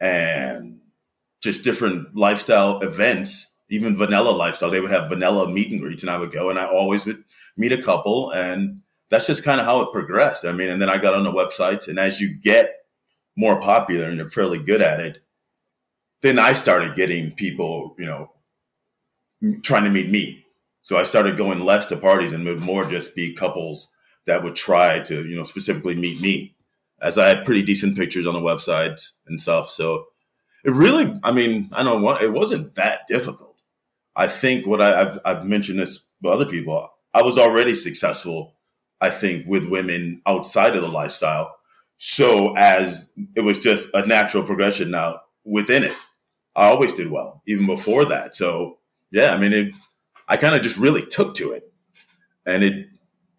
and 0.00 0.80
just 1.40 1.64
different 1.64 2.16
lifestyle 2.16 2.80
events, 2.80 3.54
even 3.68 3.96
vanilla 3.96 4.30
lifestyle. 4.30 4.70
They 4.70 4.80
would 4.80 4.90
have 4.90 5.08
vanilla 5.08 5.48
meet 5.48 5.70
and 5.70 5.80
greets, 5.80 6.02
and 6.02 6.10
I 6.10 6.18
would 6.18 6.32
go 6.32 6.50
and 6.50 6.58
I 6.58 6.66
always 6.66 7.06
would 7.06 7.22
meet 7.56 7.72
a 7.72 7.82
couple. 7.82 8.30
And 8.30 8.82
that's 9.10 9.26
just 9.26 9.44
kind 9.44 9.60
of 9.60 9.66
how 9.66 9.80
it 9.80 9.92
progressed. 9.92 10.44
I 10.44 10.52
mean, 10.52 10.68
and 10.68 10.80
then 10.80 10.90
I 10.90 10.98
got 10.98 11.14
on 11.14 11.24
the 11.24 11.32
websites, 11.32 11.88
and 11.88 11.98
as 11.98 12.20
you 12.20 12.36
get 12.38 12.74
more 13.38 13.60
popular 13.60 14.06
and 14.06 14.16
you're 14.16 14.28
fairly 14.28 14.58
good 14.58 14.82
at 14.82 14.98
it, 14.98 15.20
then 16.22 16.40
I 16.40 16.52
started 16.52 16.96
getting 16.96 17.30
people, 17.30 17.94
you 17.96 18.04
know, 18.04 18.32
trying 19.62 19.84
to 19.84 19.90
meet 19.90 20.10
me. 20.10 20.44
So 20.82 20.96
I 20.96 21.04
started 21.04 21.36
going 21.36 21.60
less 21.60 21.86
to 21.86 21.96
parties 21.96 22.32
and 22.32 22.44
would 22.44 22.58
more 22.58 22.84
just 22.84 23.14
be 23.14 23.32
couples 23.32 23.88
that 24.26 24.42
would 24.42 24.56
try 24.56 24.98
to, 24.98 25.24
you 25.24 25.36
know, 25.36 25.44
specifically 25.44 25.94
meet 25.94 26.20
me 26.20 26.56
as 27.00 27.16
I 27.16 27.28
had 27.28 27.44
pretty 27.44 27.62
decent 27.62 27.96
pictures 27.96 28.26
on 28.26 28.34
the 28.34 28.40
website 28.40 29.08
and 29.28 29.40
stuff. 29.40 29.70
So 29.70 30.06
it 30.64 30.72
really, 30.72 31.14
I 31.22 31.30
mean, 31.30 31.70
I 31.72 31.84
don't 31.84 32.02
want, 32.02 32.22
it 32.22 32.32
wasn't 32.32 32.74
that 32.74 33.06
difficult. 33.06 33.62
I 34.16 34.26
think 34.26 34.66
what 34.66 34.82
I, 34.82 34.98
have 34.98 35.18
I've 35.24 35.44
mentioned 35.44 35.78
this 35.78 36.08
with 36.20 36.32
other 36.32 36.46
people, 36.46 36.88
I 37.14 37.22
was 37.22 37.38
already 37.38 37.76
successful, 37.76 38.54
I 39.00 39.10
think, 39.10 39.46
with 39.46 39.68
women 39.68 40.22
outside 40.26 40.74
of 40.74 40.82
the 40.82 40.88
lifestyle. 40.88 41.54
So 41.98 42.56
as 42.56 43.12
it 43.34 43.40
was 43.42 43.58
just 43.58 43.88
a 43.92 44.06
natural 44.06 44.44
progression 44.44 44.90
now 44.90 45.20
within 45.44 45.82
it, 45.82 45.92
I 46.54 46.68
always 46.68 46.92
did 46.92 47.10
well, 47.10 47.42
even 47.46 47.66
before 47.66 48.04
that. 48.06 48.34
So 48.34 48.78
yeah, 49.10 49.34
I 49.34 49.38
mean, 49.38 49.52
it, 49.52 49.74
I 50.28 50.36
kind 50.36 50.54
of 50.54 50.62
just 50.62 50.78
really 50.78 51.04
took 51.04 51.34
to 51.36 51.52
it, 51.52 51.72
and 52.46 52.62
it 52.62 52.86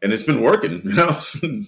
and 0.02 0.14
it's 0.14 0.24
been 0.24 0.42
working, 0.42 0.82
you 0.86 0.94
know, 0.94 1.18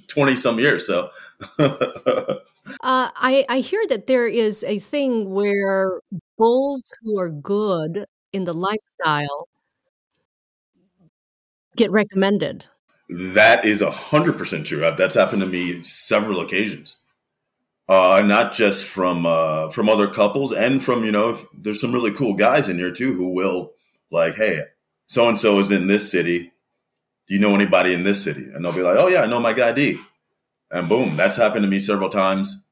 twenty 0.08 0.36
some 0.36 0.60
years. 0.60 0.86
So, 0.86 1.10
uh, 1.60 2.36
I 2.82 3.46
I 3.48 3.60
hear 3.60 3.86
that 3.88 4.08
there 4.08 4.28
is 4.28 4.64
a 4.66 4.80
thing 4.80 5.32
where 5.32 6.02
bulls 6.38 6.84
who 7.04 7.20
are 7.20 7.30
good 7.30 8.06
in 8.34 8.44
the 8.44 8.54
lifestyle 8.54 9.48
get 11.76 11.92
recommended. 11.92 12.68
That 13.12 13.66
is 13.66 13.82
a 13.82 13.92
hundred 13.92 14.38
percent 14.38 14.66
true. 14.66 14.80
That's 14.98 15.16
happened 15.16 15.42
to 15.42 15.48
me 15.48 15.84
several 15.84 16.40
occasions. 16.40 16.98
Uh, 17.90 18.24
not 18.26 18.54
just 18.54 18.86
from 18.86 19.26
uh, 19.26 19.70
from 19.70 19.90
other 19.90 20.08
couples 20.08 20.54
and 20.54 20.82
from 20.82 21.04
you 21.04 21.12
know 21.12 21.38
there's 21.54 21.82
some 21.82 21.92
really 21.92 22.12
cool 22.12 22.34
guys 22.34 22.70
in 22.70 22.78
here 22.78 22.92
too 22.92 23.14
who 23.14 23.34
will 23.34 23.74
like, 24.12 24.36
hey, 24.36 24.62
so 25.08 25.28
and 25.28 25.40
so 25.40 25.60
is 25.60 25.72
in 25.72 25.88
this 25.88 26.10
city. 26.10 26.52
Do 27.28 27.34
you 27.34 27.40
know 27.40 27.54
anybody 27.54 27.94
in 27.94 28.04
this 28.04 28.24
city? 28.24 28.46
And 28.54 28.64
they'll 28.64 28.74
be 28.74 28.82
like, 28.82 28.98
oh, 28.98 29.08
yeah, 29.08 29.22
I 29.22 29.28
know 29.28 29.40
my 29.40 29.54
guy 29.54 29.74
D. 29.74 29.98
And 30.70 30.88
boom, 30.88 31.18
that's 31.18 31.38
happened 31.38 31.64
to 31.64 31.70
me 31.70 31.80
several 31.80 32.10
times. 32.10 32.64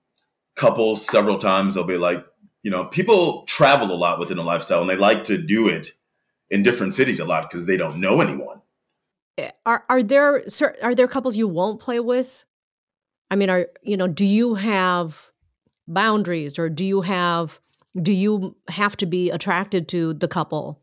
Couples, 0.56 1.06
several 1.06 1.38
times, 1.38 1.76
they'll 1.76 1.84
be 1.84 1.98
like, 1.98 2.26
you 2.64 2.72
know, 2.72 2.86
people 2.86 3.44
travel 3.44 3.92
a 3.92 3.96
lot 3.96 4.20
within 4.20 4.38
a 4.38 4.44
lifestyle 4.44 4.82
and 4.82 4.90
they 4.90 4.96
like 4.96 5.24
to 5.26 5.38
do 5.38 5.68
it 5.68 5.90
in 6.50 6.64
different 6.64 6.94
cities 6.94 7.20
a 7.20 7.26
lot 7.26 7.50
because 7.50 7.68
they 7.68 7.78
don't 7.78 8.00
know 8.00 8.22
anyone. 8.22 8.62
Eh, 9.40 9.52
are 9.66 9.86
are 9.90 10.04
there 10.04 10.44
are 10.82 10.96
there 10.96 11.08
couples 11.08 11.38
you 11.38 11.48
won't 11.48 11.80
play 11.80 12.00
with? 12.00 12.46
I 13.32 13.36
mean, 13.36 13.50
are 13.50 13.68
you 13.84 13.98
know, 13.98 14.08
do 14.08 14.26
you 14.26 14.56
have 14.56 15.32
boundaries 15.88 16.60
or 16.60 16.70
do 16.70 16.86
you 16.86 17.02
have 17.02 17.60
do 18.02 18.12
you 18.12 18.56
have 18.70 18.96
to 18.98 19.06
be 19.06 19.30
attracted 19.30 19.88
to 19.90 20.14
the 20.14 20.28
couple? 20.28 20.82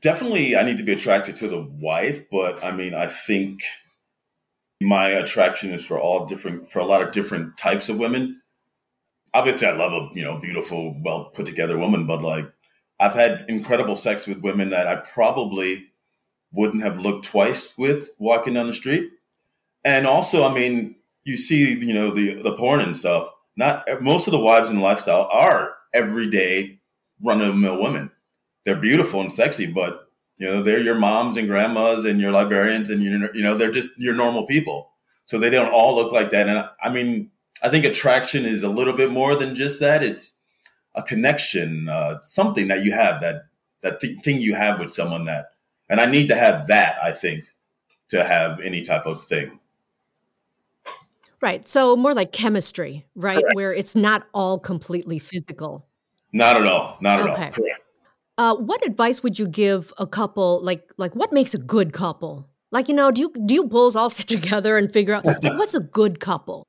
Definitely 0.00 0.56
I 0.56 0.62
need 0.62 0.78
to 0.78 0.84
be 0.84 0.92
attracted 0.92 1.36
to 1.36 1.48
the 1.48 1.62
wife, 1.62 2.28
but 2.30 2.62
I 2.64 2.72
mean, 2.72 2.94
I 2.94 3.06
think 3.06 3.60
my 4.80 5.08
attraction 5.08 5.72
is 5.72 5.84
for 5.84 6.00
all 6.00 6.26
different 6.26 6.70
for 6.70 6.80
a 6.80 6.84
lot 6.84 7.02
of 7.02 7.12
different 7.12 7.56
types 7.56 7.88
of 7.88 7.98
women. 7.98 8.40
Obviously, 9.34 9.66
I 9.66 9.72
love 9.72 9.92
a, 9.92 10.08
you 10.12 10.24
know, 10.24 10.38
beautiful, 10.38 10.94
well 11.02 11.30
put 11.34 11.46
together 11.46 11.78
woman, 11.78 12.06
but 12.06 12.20
like 12.22 12.46
I've 13.00 13.14
had 13.14 13.46
incredible 13.48 13.96
sex 13.96 14.26
with 14.26 14.42
women 14.42 14.70
that 14.70 14.86
I 14.86 14.96
probably 14.96 15.91
wouldn't 16.52 16.82
have 16.82 17.02
looked 17.02 17.24
twice 17.24 17.76
with 17.76 18.10
walking 18.18 18.54
down 18.54 18.66
the 18.66 18.74
street. 18.74 19.10
And 19.84 20.06
also, 20.06 20.44
I 20.44 20.52
mean, 20.54 20.96
you 21.24 21.36
see, 21.36 21.78
you 21.78 21.94
know, 21.94 22.10
the 22.10 22.42
the 22.42 22.56
porn 22.56 22.80
and 22.80 22.96
stuff. 22.96 23.28
Not 23.56 23.86
most 24.00 24.26
of 24.26 24.32
the 24.32 24.38
wives 24.38 24.70
in 24.70 24.76
the 24.76 24.82
lifestyle 24.82 25.28
are 25.30 25.74
everyday 25.92 26.78
run 27.22 27.40
of 27.40 27.48
the 27.48 27.54
mill 27.54 27.80
women. 27.80 28.10
They're 28.64 28.76
beautiful 28.76 29.20
and 29.20 29.32
sexy, 29.32 29.66
but 29.66 30.08
you 30.38 30.48
know, 30.48 30.62
they're 30.62 30.80
your 30.80 30.94
moms 30.94 31.36
and 31.36 31.48
grandmas 31.48 32.04
and 32.04 32.20
your 32.20 32.32
librarians, 32.32 32.90
and 32.90 33.02
you 33.02 33.28
you 33.34 33.42
know, 33.42 33.56
they're 33.56 33.70
just 33.70 33.98
your 33.98 34.14
normal 34.14 34.46
people. 34.46 34.90
So 35.24 35.38
they 35.38 35.50
don't 35.50 35.72
all 35.72 35.94
look 35.94 36.12
like 36.12 36.30
that. 36.30 36.48
And 36.48 36.68
I 36.82 36.90
mean, 36.90 37.30
I 37.62 37.68
think 37.68 37.84
attraction 37.84 38.44
is 38.44 38.62
a 38.62 38.68
little 38.68 38.96
bit 38.96 39.10
more 39.10 39.36
than 39.36 39.54
just 39.54 39.80
that. 39.80 40.02
It's 40.02 40.36
a 40.94 41.02
connection, 41.02 41.88
uh, 41.88 42.20
something 42.22 42.68
that 42.68 42.84
you 42.84 42.92
have 42.92 43.20
that 43.20 43.44
that 43.82 44.00
th- 44.00 44.20
thing 44.20 44.40
you 44.40 44.54
have 44.54 44.78
with 44.78 44.92
someone 44.92 45.24
that, 45.26 45.51
and 45.92 46.00
I 46.00 46.06
need 46.06 46.28
to 46.28 46.34
have 46.34 46.68
that. 46.68 46.96
I 47.02 47.12
think 47.12 47.44
to 48.08 48.24
have 48.24 48.58
any 48.60 48.80
type 48.80 49.04
of 49.04 49.24
thing. 49.24 49.60
Right. 51.42 51.68
So 51.68 51.96
more 51.96 52.14
like 52.14 52.32
chemistry, 52.32 53.04
right? 53.14 53.40
Correct. 53.40 53.54
Where 53.54 53.74
it's 53.74 53.94
not 53.94 54.26
all 54.32 54.58
completely 54.58 55.18
physical. 55.18 55.86
Not 56.32 56.56
at 56.56 56.66
all. 56.66 56.96
Not 57.02 57.20
at 57.20 57.28
okay. 57.28 57.44
all. 57.44 57.50
Correct. 57.50 57.80
Uh, 58.38 58.56
what 58.56 58.84
advice 58.86 59.22
would 59.22 59.38
you 59.38 59.46
give 59.46 59.92
a 59.98 60.06
couple? 60.06 60.64
Like, 60.64 60.90
like 60.96 61.14
what 61.14 61.30
makes 61.30 61.52
a 61.52 61.58
good 61.58 61.92
couple? 61.92 62.48
Like, 62.70 62.88
you 62.88 62.94
know, 62.94 63.10
do 63.10 63.20
you 63.20 63.32
do 63.44 63.52
you 63.52 63.64
bulls 63.64 63.94
all 63.94 64.08
sit 64.08 64.28
together 64.40 64.78
and 64.78 64.90
figure 64.90 65.12
out 65.12 65.26
like, 65.26 65.42
what's 65.42 65.74
a 65.74 65.80
good 65.80 66.20
couple? 66.20 66.66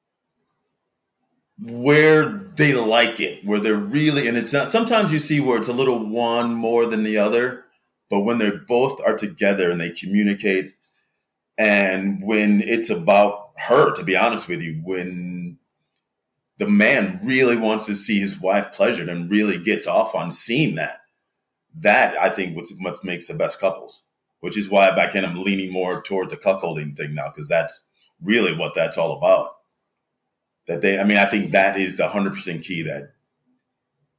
Where 1.62 2.30
they 2.56 2.74
like 2.74 3.22
it, 3.22 3.46
where 3.46 3.62
they're 3.62 3.78
really, 3.78 4.28
and 4.28 4.36
it's 4.36 4.52
not. 4.52 4.70
Sometimes 4.70 5.14
you 5.14 5.20
see 5.20 5.40
where 5.40 5.58
it's 5.58 5.70
a 5.70 5.74
little 5.74 6.06
one 6.10 6.54
more 6.54 6.86
than 6.86 7.04
the 7.04 7.18
other, 7.18 7.63
but 8.14 8.26
when 8.26 8.38
they 8.38 8.52
both 8.68 9.02
are 9.04 9.16
together 9.16 9.72
and 9.72 9.82
they 9.82 9.90
communicate, 9.90 10.76
and 11.58 12.22
when 12.22 12.62
it's 12.62 12.92
about 12.92 13.50
her, 13.58 13.92
to 13.96 14.04
be 14.04 14.16
honest 14.16 14.48
with 14.48 14.62
you, 14.62 14.80
when 14.84 15.58
the 16.60 16.68
man 16.68 17.20
really 17.24 17.58
wants 17.58 17.88
to 17.88 17.96
see 17.96 18.20
his 18.20 18.40
wife 18.40 18.72
pleasured 18.72 19.10
and 19.10 19.32
really 19.32 19.58
gets 19.58 19.88
off 19.88 20.14
on 20.14 20.30
seeing 20.30 20.76
that, 20.76 21.00
that 21.80 22.16
I 22.22 22.30
think 22.30 22.56
what's 22.56 22.72
what 22.82 23.04
makes 23.04 23.26
the 23.26 23.34
best 23.34 23.60
couples, 23.60 24.04
which 24.42 24.60
is 24.60 24.70
why 24.70 24.92
back 24.96 25.16
in 25.16 25.26
I'm 25.26 25.42
leaning 25.42 25.72
more 25.72 26.04
toward 26.04 26.30
the 26.30 26.38
cuckolding 26.38 26.96
thing 26.96 27.16
now 27.16 27.30
because 27.30 27.50
that's 27.50 27.88
really 28.22 28.56
what 28.56 28.76
that's 28.76 28.96
all 28.96 29.18
about. 29.18 29.56
That 30.68 30.82
they, 30.82 31.00
I 31.00 31.04
mean, 31.04 31.18
I 31.18 31.26
think 31.26 31.50
that 31.50 31.80
is 31.80 31.98
the 31.98 32.08
hundred 32.08 32.34
percent 32.34 32.64
key 32.64 32.84
that 32.84 33.16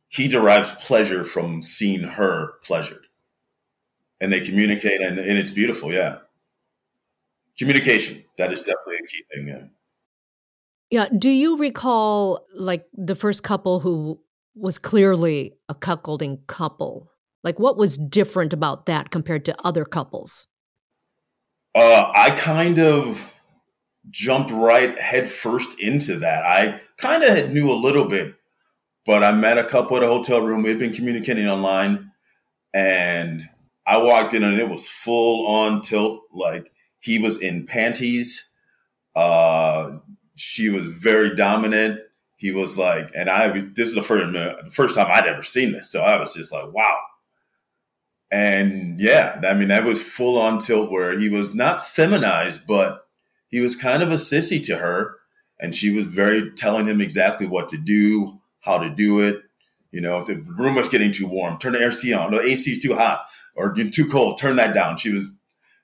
he 0.09 0.27
derives 0.27 0.73
pleasure 0.85 1.23
from 1.23 1.63
seeing 1.63 2.03
her 2.03 2.55
pleasured, 2.65 3.04
and 4.21 4.33
they 4.33 4.41
communicate, 4.41 5.01
and, 5.01 5.19
and 5.19 5.39
it's 5.39 5.51
beautiful. 5.51 5.93
Yeah, 5.93 6.19
communication 7.59 8.25
that 8.39 8.53
is 8.53 8.61
definitely 8.61 8.97
a 8.97 9.07
key 9.07 9.25
thing. 9.35 9.49
Yeah. 9.49 9.67
Yeah. 10.91 11.09
Do 11.17 11.31
you 11.31 11.57
recall 11.57 12.45
like 12.55 12.87
the 12.93 13.15
first 13.15 13.43
couple 13.43 13.81
who 13.81 14.21
was 14.55 14.79
clearly 14.79 15.55
a 15.69 15.75
cuckolding 15.75 16.47
couple? 16.47 17.11
Like, 17.43 17.59
what 17.59 17.77
was 17.77 17.99
different 17.99 18.53
about 18.53 18.87
that 18.87 19.11
compared 19.11 19.45
to 19.47 19.57
other 19.65 19.85
couples? 19.85 20.47
Uh, 21.75 22.11
I 22.15 22.31
kind 22.31 22.79
of 22.79 23.31
jumped 24.11 24.51
right 24.51 24.97
head 24.99 25.29
first 25.31 25.81
into 25.81 26.17
that. 26.17 26.45
I 26.45 26.81
kind 26.97 27.23
of 27.23 27.51
knew 27.51 27.71
a 27.71 27.75
little 27.75 28.05
bit, 28.05 28.35
but 29.05 29.25
I 29.25 29.33
met 29.33 29.59
a 29.59 29.65
couple 29.65 29.97
at 29.97 30.03
a 30.03 30.07
hotel 30.07 30.41
room. 30.41 30.63
We'd 30.63 30.79
been 30.79 30.93
communicating 30.93 31.49
online, 31.49 32.13
and 32.73 33.49
I 33.87 33.99
walked 33.99 34.35
in 34.35 34.43
and 34.43 34.59
it 34.59 34.69
was 34.69 34.89
full 34.89 35.47
on 35.47 35.83
tilt. 35.83 36.23
Like 36.33 36.73
he 37.01 37.19
was 37.19 37.41
in 37.41 37.67
panties. 37.67 38.51
Uh, 39.15 39.99
she 40.37 40.71
was 40.71 40.87
very 40.87 41.35
dominant. 41.37 42.01
He 42.37 42.51
was 42.51 42.77
like, 42.77 43.11
and 43.15 43.31
I 43.31 43.49
this 43.75 43.91
is 43.91 43.95
the 43.95 44.03
first 44.03 44.33
the 44.33 44.71
first 44.71 44.97
time 44.97 45.07
I'd 45.11 45.27
ever 45.27 45.43
seen 45.43 45.73
this, 45.73 45.91
so 45.91 46.03
I 46.03 46.19
was 46.19 46.35
just 46.35 46.53
like, 46.53 46.73
wow. 46.73 46.99
And 48.31 48.99
yeah, 48.99 49.41
I 49.45 49.55
mean, 49.55 49.69
that 49.69 49.85
was 49.85 50.03
full 50.03 50.39
on 50.39 50.59
tilt 50.59 50.91
where 50.91 51.17
he 51.17 51.29
was 51.29 51.55
not 51.55 51.87
feminized, 51.87 52.67
but 52.67 53.07
he 53.49 53.61
was 53.61 53.77
kind 53.77 54.03
of 54.03 54.11
a 54.11 54.17
sissy 54.17 54.65
to 54.67 54.77
her. 54.77 55.17
And 55.61 55.73
she 55.73 55.95
was 55.95 56.07
very 56.07 56.51
telling 56.51 56.87
him 56.87 57.01
exactly 57.01 57.47
what 57.47 57.69
to 57.69 57.77
do, 57.77 58.41
how 58.61 58.79
to 58.79 58.91
do 58.91 59.21
it. 59.21 59.43
You 59.93 60.01
know, 60.01 60.19
if 60.19 60.27
the 60.27 60.45
room 60.59 60.75
was 60.75 60.89
getting 60.89 61.13
too 61.13 61.29
warm, 61.29 61.59
turn 61.59 61.75
the 61.75 61.87
AC 61.87 62.13
on. 62.13 62.33
The 62.33 62.41
AC 62.41 62.73
is 62.73 62.83
too 62.83 62.97
hot 62.97 63.25
or 63.55 63.75
too 63.75 64.09
cold, 64.09 64.39
turn 64.39 64.57
that 64.57 64.75
down. 64.75 64.97
She 64.97 65.13
was 65.13 65.27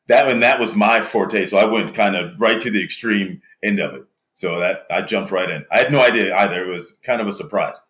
that, 0.08 0.28
and 0.28 0.42
that 0.42 0.58
was 0.58 0.74
my 0.74 1.00
forte. 1.00 1.44
So 1.44 1.56
I 1.58 1.64
went 1.64 1.94
kind 1.94 2.16
of 2.16 2.40
right 2.40 2.60
to 2.60 2.70
the 2.70 2.82
extreme 2.82 3.40
end 3.62 3.78
of 3.78 3.94
it. 3.94 4.04
So 4.34 4.58
that 4.58 4.86
I 4.90 5.02
jumped 5.02 5.30
right 5.30 5.50
in. 5.50 5.66
I 5.70 5.78
had 5.78 5.92
no 5.92 6.00
idea 6.00 6.34
either. 6.34 6.64
It 6.64 6.68
was 6.68 6.98
kind 7.04 7.20
of 7.20 7.26
a 7.26 7.32
surprise, 7.32 7.80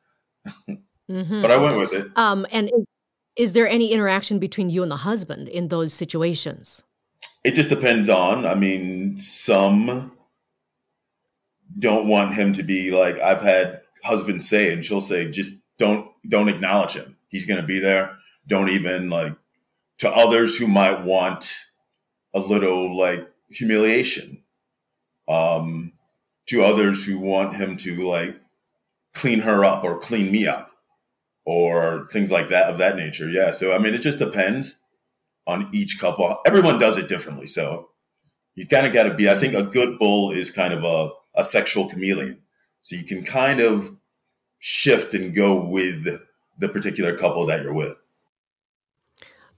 mm-hmm. 0.69 1.43
but 1.43 1.51
I 1.51 1.57
went 1.57 1.77
with 1.77 1.93
it. 1.93 2.11
Um, 2.17 2.45
and 2.51 2.71
is 3.37 3.53
there 3.53 3.69
any 3.69 3.93
interaction 3.93 4.39
between 4.39 4.69
you 4.69 4.83
and 4.83 4.91
the 4.91 4.97
husband 4.97 5.49
in 5.49 5.69
those 5.69 5.95
situations? 5.95 6.83
It 7.45 7.55
just 7.55 7.69
depends 7.69 8.09
on. 8.09 8.47
I 8.47 8.55
mean, 8.55 9.17
some 9.17 10.13
don't 11.79 12.09
want 12.09 12.35
him 12.35 12.53
to 12.55 12.63
be 12.63 12.91
like 12.91 13.19
I've 13.19 13.43
had 13.43 13.83
husbands 14.05 14.49
say, 14.49 14.73
and 14.73 14.85
she'll 14.85 15.01
say, 15.01 15.31
just 15.31 15.51
don't 15.79 16.11
don't 16.29 16.49
acknowledge 16.49 16.95
him. 16.95 17.17
He's 17.29 17.47
going 17.47 17.61
to 17.61 17.67
be 17.67 17.79
there. 17.79 18.17
Don't 18.47 18.71
even 18.71 19.09
like 19.09 19.35
to 20.01 20.11
others 20.11 20.57
who 20.57 20.67
might 20.67 21.05
want 21.05 21.51
a 22.35 22.41
little 22.41 22.97
like 22.97 23.27
humiliation. 23.51 24.43
Um, 25.29 25.93
to 26.49 26.65
others 26.65 27.05
who 27.05 27.21
want 27.21 27.55
him 27.55 27.77
to 27.77 28.09
like 28.09 28.37
clean 29.15 29.39
her 29.39 29.65
up 29.65 29.85
or 29.85 30.01
clean 30.01 30.33
me 30.33 30.49
up 30.49 30.69
or 31.45 32.09
things 32.11 32.33
like 32.33 32.49
that 32.49 32.69
of 32.69 32.79
that 32.79 32.97
nature. 32.97 33.29
Yeah. 33.29 33.53
So 33.53 33.73
I 33.73 33.79
mean, 33.79 33.95
it 33.95 34.03
just 34.03 34.19
depends 34.19 34.81
on 35.47 35.69
each 35.73 36.01
couple. 36.01 36.39
Everyone 36.45 36.79
does 36.79 36.99
it 36.99 37.09
differently. 37.09 37.47
So 37.47 37.91
you 38.57 38.67
kind 38.67 38.87
of 38.87 38.93
got 38.93 39.05
to 39.05 39.15
be. 39.15 39.31
I 39.31 39.37
think 39.37 39.55
a 39.55 39.63
good 39.63 39.99
bull 39.99 40.33
is 40.33 40.51
kind 40.51 40.75
of 40.75 40.83
a, 40.83 41.11
a 41.41 41.45
sexual 41.45 41.89
chameleon. 41.89 42.43
So 42.83 42.97
you 42.97 43.05
can 43.05 43.23
kind 43.23 43.61
of 43.61 43.97
shift 44.59 45.15
and 45.15 45.35
go 45.35 45.65
with 45.65 46.07
the 46.59 46.69
particular 46.69 47.17
couple 47.17 47.47
that 47.47 47.63
you're 47.63 47.75
with. 47.75 47.97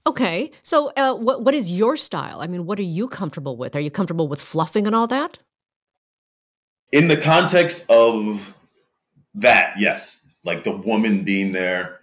Okay. 0.05 0.51
So, 0.61 0.91
uh, 0.97 1.15
what 1.15 1.43
what 1.43 1.53
is 1.53 1.71
your 1.71 1.95
style? 1.95 2.41
I 2.41 2.47
mean, 2.47 2.65
what 2.65 2.79
are 2.79 2.83
you 2.83 3.07
comfortable 3.07 3.57
with? 3.57 3.75
Are 3.75 3.79
you 3.79 3.91
comfortable 3.91 4.27
with 4.27 4.41
fluffing 4.41 4.85
and 4.85 4.95
all 4.95 5.07
that? 5.07 5.39
In 6.91 7.07
the 7.07 7.17
context 7.17 7.89
of 7.89 8.55
that, 9.35 9.73
yes 9.79 10.23
like 10.43 10.63
the 10.63 10.75
woman 10.75 11.23
being 11.23 11.51
there. 11.51 11.99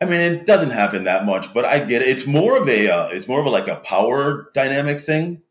I 0.00 0.04
mean, 0.04 0.20
it 0.20 0.46
doesn't 0.46 0.70
happen 0.70 1.04
that 1.04 1.24
much, 1.24 1.52
but 1.54 1.64
I 1.64 1.80
get 1.80 2.02
it. 2.02 2.08
It's 2.08 2.26
more 2.26 2.60
of 2.60 2.68
a, 2.68 2.88
uh, 2.88 3.08
it's 3.08 3.28
more 3.28 3.40
of 3.40 3.46
a, 3.46 3.50
like 3.50 3.68
a 3.68 3.76
power 3.76 4.50
dynamic 4.52 5.00
thing. 5.00 5.42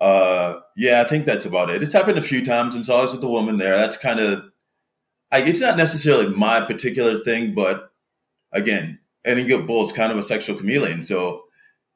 Uh, 0.00 0.60
yeah, 0.76 1.00
I 1.00 1.04
think 1.04 1.24
that's 1.24 1.46
about 1.46 1.70
it. 1.70 1.82
It's 1.82 1.92
happened 1.92 2.18
a 2.18 2.22
few 2.22 2.44
times, 2.44 2.74
and 2.74 2.86
so 2.86 2.96
I 2.96 3.02
was 3.02 3.12
with 3.12 3.22
the 3.22 3.28
woman 3.28 3.56
there. 3.56 3.76
That's 3.76 3.96
kind 3.96 4.20
of, 4.20 4.44
I 5.32 5.42
it's 5.42 5.60
not 5.60 5.76
necessarily 5.76 6.28
my 6.28 6.60
particular 6.60 7.18
thing, 7.18 7.54
but 7.54 7.90
again, 8.52 9.00
any 9.26 9.44
good 9.44 9.66
bull 9.66 9.84
is 9.84 9.92
kind 9.92 10.12
of 10.12 10.18
a 10.18 10.22
sexual 10.22 10.56
chameleon. 10.56 11.02
So 11.02 11.44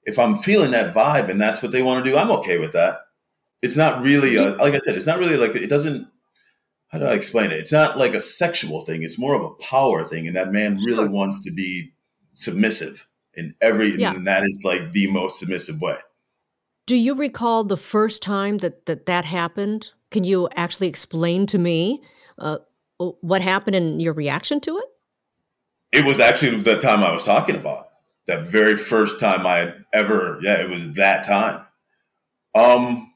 if 0.05 0.19
I'm 0.19 0.39
feeling 0.39 0.73
that 0.73 0.95
vibe 0.95 1.29
and 1.29 1.41
that's 1.41 1.63
what 1.63 1.73
they 1.73 1.83
want 1.83 2.05
to 2.05 2.11
do, 2.11 2.17
I'm 2.17 2.31
okay 2.33 2.59
with 2.59 2.73
that. 2.73 2.99
It's 3.63 3.77
not 3.77 4.03
really, 4.03 4.37
a, 4.37 4.51
like 4.57 4.75
I 4.75 4.79
said, 4.79 4.97
it's 4.97 5.07
not 5.07 5.19
really 5.19 5.37
like 5.37 5.55
it 5.55 5.69
doesn't 5.69 6.09
how 6.91 6.99
do 6.99 7.05
I 7.07 7.15
explain 7.15 7.53
it? 7.53 7.59
It's 7.59 7.73
not 7.73 7.99
like 7.99 8.15
a 8.15 8.21
sexual 8.21 8.85
thing. 8.85 9.05
It's 9.05 9.19
more 9.19 9.35
of 9.35 9.43
a 9.43 9.55
power 9.63 10.03
thing. 10.03 10.27
And 10.27 10.35
that 10.35 10.53
man 10.53 10.79
really 10.79 11.09
wants 11.09 11.41
to 11.45 11.53
be 11.53 11.93
submissive 12.33 13.07
in 13.35 13.55
every, 13.61 13.97
yeah. 13.97 14.13
and 14.13 14.27
that 14.27 14.43
is 14.43 14.63
like 14.65 14.91
the 14.91 15.09
most 15.11 15.39
submissive 15.39 15.81
way. 15.81 15.99
Do 16.87 16.97
you 16.97 17.15
recall 17.15 17.63
the 17.63 17.77
first 17.77 18.23
time 18.23 18.59
that 18.59 18.87
that, 18.87 19.07
that 19.07 19.25
happened? 19.25 19.93
Can 20.11 20.25
you 20.25 20.49
actually 20.57 20.89
explain 20.89 21.47
to 21.47 21.59
me 21.59 22.03
uh, 22.39 22.59
what 22.99 23.41
happened 23.41 23.77
and 23.77 24.03
your 24.03 24.13
reaction 24.13 24.61
to 24.63 24.77
it? 24.79 24.85
It 25.93 26.05
was 26.05 26.21
actually 26.21 26.61
the 26.63 26.79
time 26.79 27.03
I 27.03 27.13
was 27.13 27.25
talking 27.25 27.57
about. 27.57 27.89
That 28.27 28.47
very 28.47 28.77
first 28.77 29.19
time 29.19 29.47
I 29.47 29.75
ever, 29.93 30.39
yeah, 30.43 30.63
it 30.63 30.71
was 30.71 30.93
that 30.93 31.25
time. 31.25 31.65
Um, 32.55 33.13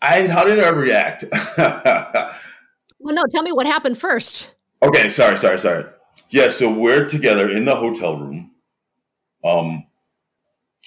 I 0.00 0.26
how 0.26 0.44
did 0.44 0.60
I 0.60 0.70
react? 0.70 1.24
Well, 3.02 3.16
no, 3.16 3.24
tell 3.32 3.42
me 3.42 3.50
what 3.50 3.66
happened 3.66 3.98
first. 3.98 4.54
okay, 4.80 5.08
sorry, 5.08 5.36
sorry, 5.36 5.58
sorry. 5.58 5.86
Yeah, 6.30 6.50
so 6.50 6.72
we're 6.72 7.04
together 7.06 7.50
in 7.50 7.64
the 7.64 7.74
hotel 7.74 8.16
room, 8.16 8.52
um, 9.42 9.86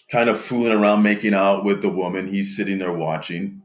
kind 0.10 0.29
of 0.29 0.39
fooling 0.39 0.72
around, 0.72 1.03
making 1.03 1.34
out 1.34 1.65
with 1.65 1.82
the 1.82 1.89
woman. 1.89 2.25
He's 2.27 2.55
sitting 2.55 2.77
there 2.77 2.94
watching, 2.94 3.63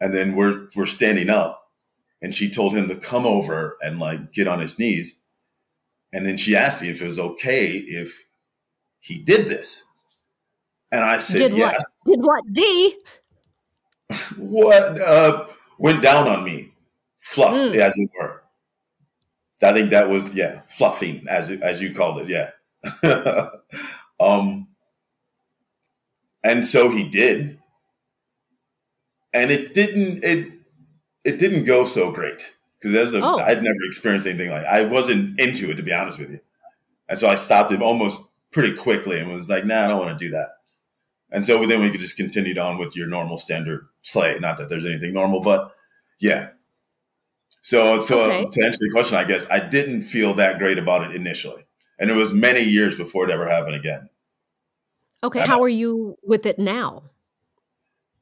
and 0.00 0.14
then 0.14 0.36
we're 0.36 0.68
we're 0.76 0.86
standing 0.86 1.28
up, 1.28 1.70
and 2.22 2.32
she 2.32 2.48
told 2.48 2.72
him 2.72 2.86
to 2.88 2.94
come 2.94 3.26
over 3.26 3.76
and 3.82 3.98
like 3.98 4.32
get 4.32 4.46
on 4.46 4.60
his 4.60 4.78
knees, 4.78 5.18
and 6.12 6.24
then 6.26 6.36
she 6.36 6.56
asked 6.56 6.82
me 6.82 6.88
if 6.90 7.00
it 7.00 7.06
was 7.06 7.18
okay 7.18 7.68
if 7.76 8.24
he 9.00 9.18
did 9.18 9.48
this, 9.48 9.84
and 10.90 11.04
I 11.04 11.18
said 11.18 11.38
Did 11.38 11.52
yes. 11.56 11.82
what? 12.04 12.16
Did 12.16 12.24
what? 12.24 12.52
D. 12.52 12.96
what 14.36 15.00
uh, 15.00 15.48
went 15.78 16.02
down 16.02 16.28
on 16.28 16.44
me, 16.44 16.72
fluffed 17.18 17.72
Mm. 17.72 17.76
as 17.76 17.96
it 17.96 18.10
were. 18.18 18.42
I 19.62 19.72
think 19.72 19.90
that 19.90 20.08
was 20.08 20.34
yeah, 20.34 20.62
fluffing 20.66 21.24
as 21.28 21.50
as 21.50 21.80
you 21.80 21.94
called 21.94 22.18
it, 22.18 22.28
yeah. 22.28 22.50
um, 24.20 24.66
and 26.42 26.64
so 26.64 26.90
he 26.90 27.08
did, 27.08 27.58
and 29.32 29.52
it 29.52 29.72
didn't 29.72 30.24
it 30.24 30.52
it 31.24 31.38
didn't 31.38 31.64
go 31.64 31.84
so 31.84 32.10
great 32.10 32.54
because 32.82 32.96
as 32.96 33.14
a 33.14 33.20
Oh. 33.22 33.38
I'd 33.38 33.62
never 33.62 33.78
experienced 33.84 34.26
anything 34.26 34.50
like 34.50 34.66
I 34.66 34.84
wasn't 34.84 35.38
into 35.38 35.70
it 35.70 35.76
to 35.76 35.82
be 35.82 35.92
honest 35.92 36.18
with 36.18 36.30
you, 36.30 36.40
and 37.08 37.18
so 37.18 37.28
I 37.28 37.36
stopped 37.36 37.70
it 37.72 37.80
almost 37.82 38.20
pretty 38.50 38.76
quickly 38.76 39.18
and 39.18 39.32
was 39.32 39.48
like, 39.48 39.64
nah, 39.64 39.84
I 39.84 39.88
don't 39.88 39.98
want 40.04 40.18
to 40.18 40.24
do 40.24 40.30
that. 40.32 40.48
And 41.30 41.46
so 41.46 41.64
then 41.64 41.80
we 41.80 41.90
could 41.90 42.00
just 42.00 42.16
continued 42.18 42.58
on 42.58 42.76
with 42.76 42.94
your 42.94 43.06
normal 43.06 43.38
standard 43.38 43.86
play. 44.04 44.38
Not 44.38 44.58
that 44.58 44.68
there's 44.68 44.84
anything 44.84 45.14
normal, 45.14 45.40
but 45.40 45.74
yeah. 46.18 46.50
So, 47.62 47.98
so 48.00 48.24
Okay. 48.24 48.44
to 48.50 48.64
answer 48.66 48.78
your 48.82 48.92
question, 48.92 49.16
I 49.16 49.24
guess 49.24 49.50
I 49.50 49.60
didn't 49.66 50.02
feel 50.02 50.34
that 50.34 50.58
great 50.58 50.78
about 50.78 51.08
it 51.08 51.16
initially, 51.16 51.64
and 51.98 52.10
it 52.10 52.14
was 52.14 52.32
many 52.34 52.62
years 52.62 52.96
before 52.96 53.24
it 53.24 53.30
ever 53.32 53.48
happened 53.48 53.76
again. 53.76 54.10
Okay, 55.24 55.40
I 55.40 55.46
how 55.46 55.62
are 55.62 55.68
you 55.68 56.18
with 56.22 56.44
it 56.44 56.58
now? 56.58 57.04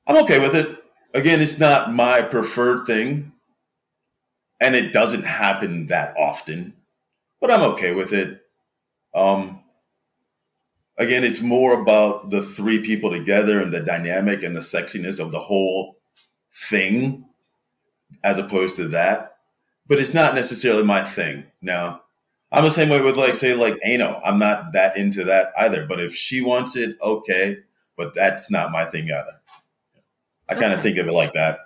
I'm 0.06 0.22
okay 0.24 0.38
with 0.38 0.54
it. 0.54 0.78
Again, 1.14 1.40
it's 1.40 1.58
not 1.58 1.92
my 1.92 2.22
preferred 2.22 2.86
thing, 2.86 3.32
and 4.60 4.74
it 4.74 4.92
doesn't 4.92 5.24
happen 5.24 5.86
that 5.86 6.14
often, 6.16 6.74
but 7.40 7.50
I'm 7.50 7.62
okay 7.72 7.94
with 7.94 8.12
it. 8.12 8.42
Um, 9.14 9.60
again, 10.98 11.24
it's 11.24 11.40
more 11.40 11.80
about 11.80 12.30
the 12.30 12.42
three 12.42 12.80
people 12.80 13.10
together 13.10 13.60
and 13.60 13.72
the 13.72 13.80
dynamic 13.80 14.42
and 14.42 14.54
the 14.54 14.60
sexiness 14.60 15.18
of 15.18 15.32
the 15.32 15.40
whole 15.40 15.96
thing, 16.52 17.24
as 18.22 18.38
opposed 18.38 18.76
to 18.76 18.88
that. 18.88 19.36
But 19.86 19.98
it's 19.98 20.14
not 20.14 20.34
necessarily 20.34 20.84
my 20.84 21.02
thing. 21.02 21.44
Now, 21.62 22.02
I'm 22.52 22.64
the 22.64 22.70
same 22.70 22.88
way 22.88 23.00
with 23.00 23.16
like 23.16 23.34
say 23.34 23.54
like 23.54 23.78
Ano. 23.84 24.20
I'm 24.24 24.38
not 24.38 24.72
that 24.72 24.96
into 24.96 25.24
that 25.24 25.52
either. 25.58 25.86
But 25.86 26.00
if 26.00 26.14
she 26.14 26.42
wants 26.42 26.76
it, 26.76 26.96
okay. 27.02 27.58
But 27.96 28.14
that's 28.14 28.50
not 28.50 28.70
my 28.72 28.84
thing 28.84 29.04
either. 29.10 29.40
I 30.48 30.54
kind 30.54 30.72
of 30.72 30.78
Okay. 30.80 30.82
think 30.82 30.98
of 30.98 31.08
it 31.08 31.12
like 31.12 31.32
that. 31.32 31.58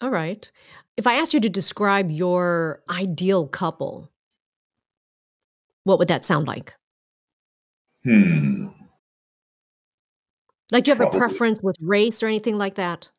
All 0.00 0.10
right. 0.10 0.50
If 0.96 1.06
I 1.06 1.14
asked 1.14 1.34
you 1.34 1.40
to 1.40 1.48
describe 1.48 2.10
your 2.10 2.82
ideal 2.90 3.46
couple, 3.46 4.10
what 5.84 5.98
would 5.98 6.08
that 6.08 6.24
sound 6.24 6.46
like? 6.46 6.74
Hmm. 8.04 8.68
Like, 10.72 10.84
do 10.84 10.90
you 10.90 10.96
have 10.96 11.14
a 11.14 11.16
preference 11.16 11.60
with 11.62 11.76
race 11.80 12.22
or 12.22 12.26
anything 12.26 12.56
like 12.56 12.74
that? 12.74 13.10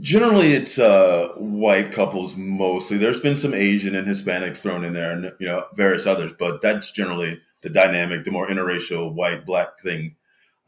Generally, 0.00 0.48
it's 0.48 0.78
uh, 0.78 1.32
white 1.36 1.92
couples 1.92 2.36
mostly. 2.36 2.98
There's 2.98 3.20
been 3.20 3.36
some 3.36 3.54
Asian 3.54 3.96
and 3.96 4.06
Hispanic 4.06 4.54
thrown 4.54 4.84
in 4.84 4.92
there, 4.92 5.10
and 5.10 5.32
you 5.40 5.46
know 5.46 5.64
various 5.74 6.06
others, 6.06 6.32
but 6.38 6.60
that's 6.60 6.92
generally 6.92 7.40
the 7.62 7.70
dynamic. 7.70 8.24
The 8.24 8.30
more 8.30 8.48
interracial 8.48 9.12
white 9.12 9.46
black 9.46 9.80
thing, 9.80 10.14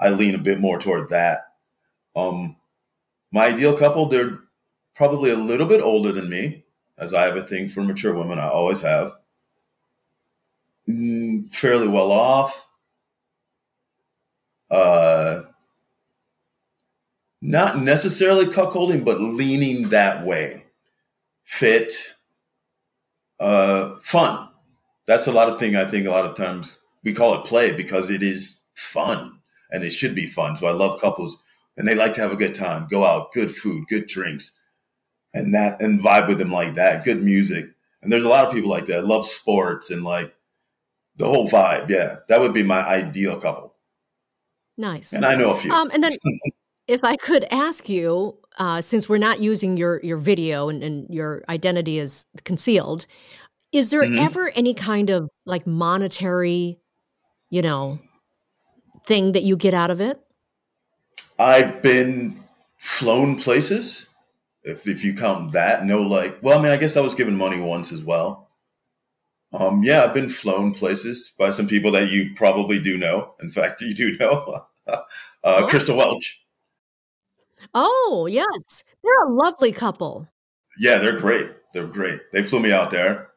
I 0.01 0.09
lean 0.09 0.35
a 0.35 0.39
bit 0.39 0.59
more 0.59 0.79
toward 0.79 1.11
that. 1.11 1.53
Um, 2.17 2.57
my 3.31 3.49
ideal 3.49 3.77
couple, 3.77 4.07
they're 4.07 4.41
probably 4.95 5.31
a 5.31 5.37
little 5.37 5.67
bit 5.67 5.81
older 5.81 6.13
than 6.13 6.29
me, 6.29 6.65
as 6.99 7.15
I 7.15 7.25
have 7.25 7.37
a 7.37 7.43
thing 7.43 7.69
for 7.69 7.83
mature 7.83 8.15
women. 8.15 8.39
I 8.39 8.49
always 8.49 8.81
have. 8.83 9.13
Mm, 10.89 11.53
fairly 11.53 11.89
well 11.89 12.11
off. 12.11 12.67
Uh, 14.71 15.43
not 17.43 17.81
necessarily 17.81 18.47
cuckolding, 18.47 19.05
but 19.05 19.21
leaning 19.21 19.89
that 19.89 20.25
way. 20.25 20.65
Fit, 21.45 21.93
uh, 23.41 23.97
fun. 24.01 24.49
That's 25.07 25.27
a 25.27 25.33
lot 25.33 25.49
of 25.49 25.59
thing. 25.59 25.75
I 25.75 25.85
think 25.85 26.07
a 26.07 26.11
lot 26.11 26.27
of 26.27 26.37
times 26.37 26.79
we 27.03 27.13
call 27.13 27.35
it 27.35 27.47
play 27.47 27.77
because 27.77 28.11
it 28.11 28.23
is 28.23 28.65
fun 28.75 29.41
and 29.73 29.83
it 29.83 29.91
should 29.91 30.15
be 30.15 30.27
fun. 30.27 30.55
So 30.55 30.67
I 30.67 30.73
love 30.73 31.01
couples 31.01 31.39
and 31.77 31.89
they 31.89 31.95
like 31.95 32.15
to 32.15 32.21
have 32.21 32.33
a 32.33 32.37
good 32.37 32.55
time, 32.55 32.87
go 32.91 33.05
out, 33.05 33.33
good 33.33 33.55
food, 33.55 33.87
good 33.89 34.07
drinks, 34.07 34.59
and 35.35 35.55
that 35.55 35.81
and 35.81 36.01
vibe 36.01 36.29
with 36.29 36.39
them 36.39 36.53
like 36.53 36.75
that. 36.75 37.05
Good 37.05 37.23
music. 37.23 37.67
And 38.03 38.13
there's 38.13 38.25
a 38.25 38.29
lot 38.29 38.47
of 38.47 38.53
people 38.53 38.71
like 38.71 38.87
that. 38.87 39.07
Love 39.07 39.27
sports 39.27 39.91
and 39.91 40.05
like 40.05 40.35
the 41.17 41.27
whole 41.27 41.49
vibe. 41.49 41.89
Yeah, 41.91 42.17
that 42.29 42.41
would 42.41 42.55
be 42.55 42.63
my 42.63 42.81
ideal 42.87 43.39
couple. 43.39 43.75
Nice. 44.79 45.13
And 45.13 45.27
I 45.27 45.35
know 45.35 45.57
a 45.57 45.61
few. 45.61 45.71
Um, 45.71 45.91
and 45.93 46.03
then, 46.03 46.17
if 46.89 47.05
I 47.05 47.17
could 47.17 47.45
ask 47.51 47.89
you, 47.89 48.39
uh, 48.59 48.81
since 48.81 49.09
we're 49.09 49.19
not 49.19 49.41
using 49.41 49.77
your 49.77 50.01
your 50.03 50.17
video 50.17 50.69
and, 50.69 50.83
and 50.83 51.07
your 51.11 51.45
identity 51.49 51.99
is 51.99 52.27
concealed, 52.45 53.07
is 53.73 53.91
there 53.91 54.03
Mhm. 54.03 54.19
ever 54.19 54.51
any 54.57 54.75
kind 54.75 55.11
of 55.11 55.31
like 55.45 55.67
monetary, 55.67 56.79
you 57.51 57.63
know, 57.63 57.99
thing 59.05 59.33
that 59.33 59.43
you 59.43 59.57
get 59.57 59.75
out 59.75 59.91
of 59.91 60.01
it? 60.01 60.19
I've 61.39 61.81
been 61.83 62.35
flown 62.79 63.37
places. 63.37 64.07
If 64.63 64.87
if 64.87 65.03
you 65.05 65.15
count 65.15 65.53
that, 65.53 65.85
no, 65.87 66.03
like, 66.03 66.39
well, 66.43 66.59
I 66.59 66.63
mean, 66.63 66.73
I 66.73 66.77
guess 66.77 66.97
I 66.97 67.01
was 67.01 67.15
given 67.15 67.37
money 67.37 67.59
once 67.61 67.93
as 67.93 68.05
well. 68.05 68.49
Um, 69.53 69.83
yeah, 69.83 70.05
I've 70.05 70.15
been 70.15 70.29
flown 70.29 70.75
places 70.75 71.33
by 71.39 71.51
some 71.51 71.67
people 71.67 71.91
that 71.93 72.11
you 72.11 72.31
probably 72.37 72.79
do 72.79 72.97
know. 72.97 73.35
In 73.43 73.51
fact, 73.51 73.81
you 73.81 73.95
do 73.95 74.17
know, 74.19 74.67
uh, 74.87 75.03
Oh. 75.43 75.67
Crystal 75.69 75.97
Welch. 75.97 76.39
Oh 77.75 78.27
yes, 78.31 78.85
they're 79.03 79.27
a 79.27 79.33
lovely 79.33 79.73
couple. 79.73 80.29
Yeah, 80.79 80.99
they're 80.99 81.19
great. 81.19 81.51
They're 81.75 81.87
great. 81.87 82.21
They 82.33 82.43
flew 82.43 82.61
me 82.61 82.73
out 82.73 82.91
there. 82.91 83.29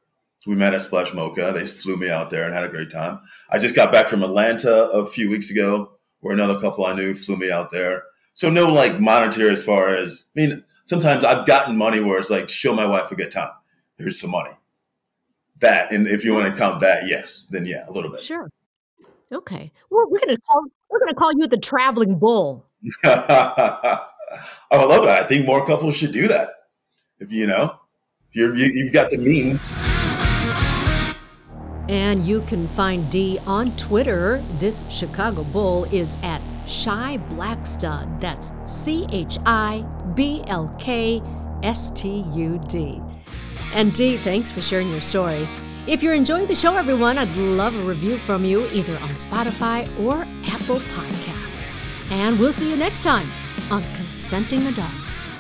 We 0.46 0.56
met 0.56 0.74
at 0.74 0.82
Splash 0.82 1.14
Mocha. 1.14 1.52
They 1.54 1.66
flew 1.66 1.96
me 1.98 2.10
out 2.10 2.30
there 2.30 2.46
and 2.46 2.54
had 2.54 2.64
a 2.64 2.70
great 2.70 2.92
time. 2.92 3.20
I 3.50 3.60
just 3.60 3.76
got 3.76 3.92
back 3.92 4.08
from 4.08 4.24
Atlanta 4.24 4.90
a 4.90 5.06
few 5.06 5.30
weeks 5.30 5.50
ago, 5.50 5.92
where 6.20 6.34
another 6.34 6.60
couple 6.60 6.86
I 6.86 6.94
knew 6.94 7.14
flew 7.14 7.38
me 7.38 7.52
out 7.52 7.72
there. 7.72 8.04
So 8.34 8.50
no 8.50 8.72
like 8.72 9.00
monetary 9.00 9.52
as 9.52 9.64
far 9.64 9.96
as 9.96 10.28
I 10.36 10.42
mean, 10.42 10.64
sometimes 10.86 11.24
I've 11.24 11.46
gotten 11.46 11.76
money 11.76 12.00
where 12.00 12.19
it's 12.19 12.30
like 12.30 12.50
show 12.50 12.74
my 12.74 12.86
wife 12.86 13.12
a 13.12 13.15
good 13.15 13.32
time. 13.32 13.52
Here's 13.98 14.19
some 14.19 14.32
money. 14.32 14.52
That 15.60 15.91
and 15.91 16.08
if 16.08 16.26
you 16.26 16.34
want 16.34 16.54
to 16.54 16.60
count 16.60 16.82
that, 16.82 17.08
yes, 17.08 17.48
then 17.50 17.65
yeah, 17.65 17.88
a 17.88 17.91
little 17.91 18.12
bit. 18.12 18.26
Sure. 18.26 18.50
Okay. 19.32 19.72
Well, 19.89 20.08
we're 20.10 20.19
gonna 20.19 20.38
call 20.38 20.63
we're 20.89 21.00
gonna 21.00 21.13
call 21.13 21.32
you 21.34 21.48
the 21.48 21.58
traveling 21.58 22.17
bull. 22.17 22.65
oh, 23.04 24.08
I 24.72 24.86
love 24.86 25.04
it. 25.04 25.10
I 25.10 25.24
think 25.24 25.46
more 25.46 25.65
couples 25.65 25.96
should 25.96 26.12
do 26.12 26.28
that. 26.28 26.50
If 27.19 27.32
you 27.32 27.48
know, 27.48 27.80
if 28.30 28.36
you're 28.36 28.56
you, 28.56 28.65
you've 28.65 28.93
got 28.93 29.12
the 29.12 29.17
means. 29.17 29.72
And 31.89 32.26
you 32.26 32.41
can 32.41 32.67
find 32.67 33.10
Dee 33.10 33.39
on 33.46 33.72
Twitter. 33.72 34.38
This 34.54 34.89
Chicago 34.89 35.43
Bull 35.46 35.84
is 35.86 36.15
at 36.24 36.41
Shy 36.65 37.17
Black 37.30 37.65
Stud. 37.65 38.22
That's 38.22 38.54
C 38.63 39.06
H 39.12 39.38
I 39.46 39.86
B 40.15 40.43
L 40.47 40.69
K 40.80 41.21
S 41.63 41.89
T 41.91 42.23
U 42.34 42.60
D. 42.67 43.02
And 43.76 43.93
Dee, 43.93 44.17
thanks 44.17 44.52
for 44.52 44.62
sharing 44.62 44.89
your 44.89 45.02
story. 45.02 45.47
If 45.88 46.02
you're 46.02 46.13
enjoying 46.13 46.47
the 46.47 46.56
show, 46.56 46.76
everyone, 46.76 47.17
I'd 47.17 47.36
love 47.36 47.76
a 47.76 47.84
review 47.84 48.17
from 48.17 48.45
you 48.45 48.65
either 48.71 48.93
on 48.99 49.10
Spotify 49.15 49.88
or 49.99 50.26
Apple 50.45 50.80
Podcasts. 50.80 52.12
And 52.12 52.39
we'll 52.39 52.54
see 52.54 52.69
you 52.69 52.78
next 52.78 53.02
time 53.02 53.28
on 53.69 53.84
Consenting 53.95 54.67
Adults. 54.67 55.33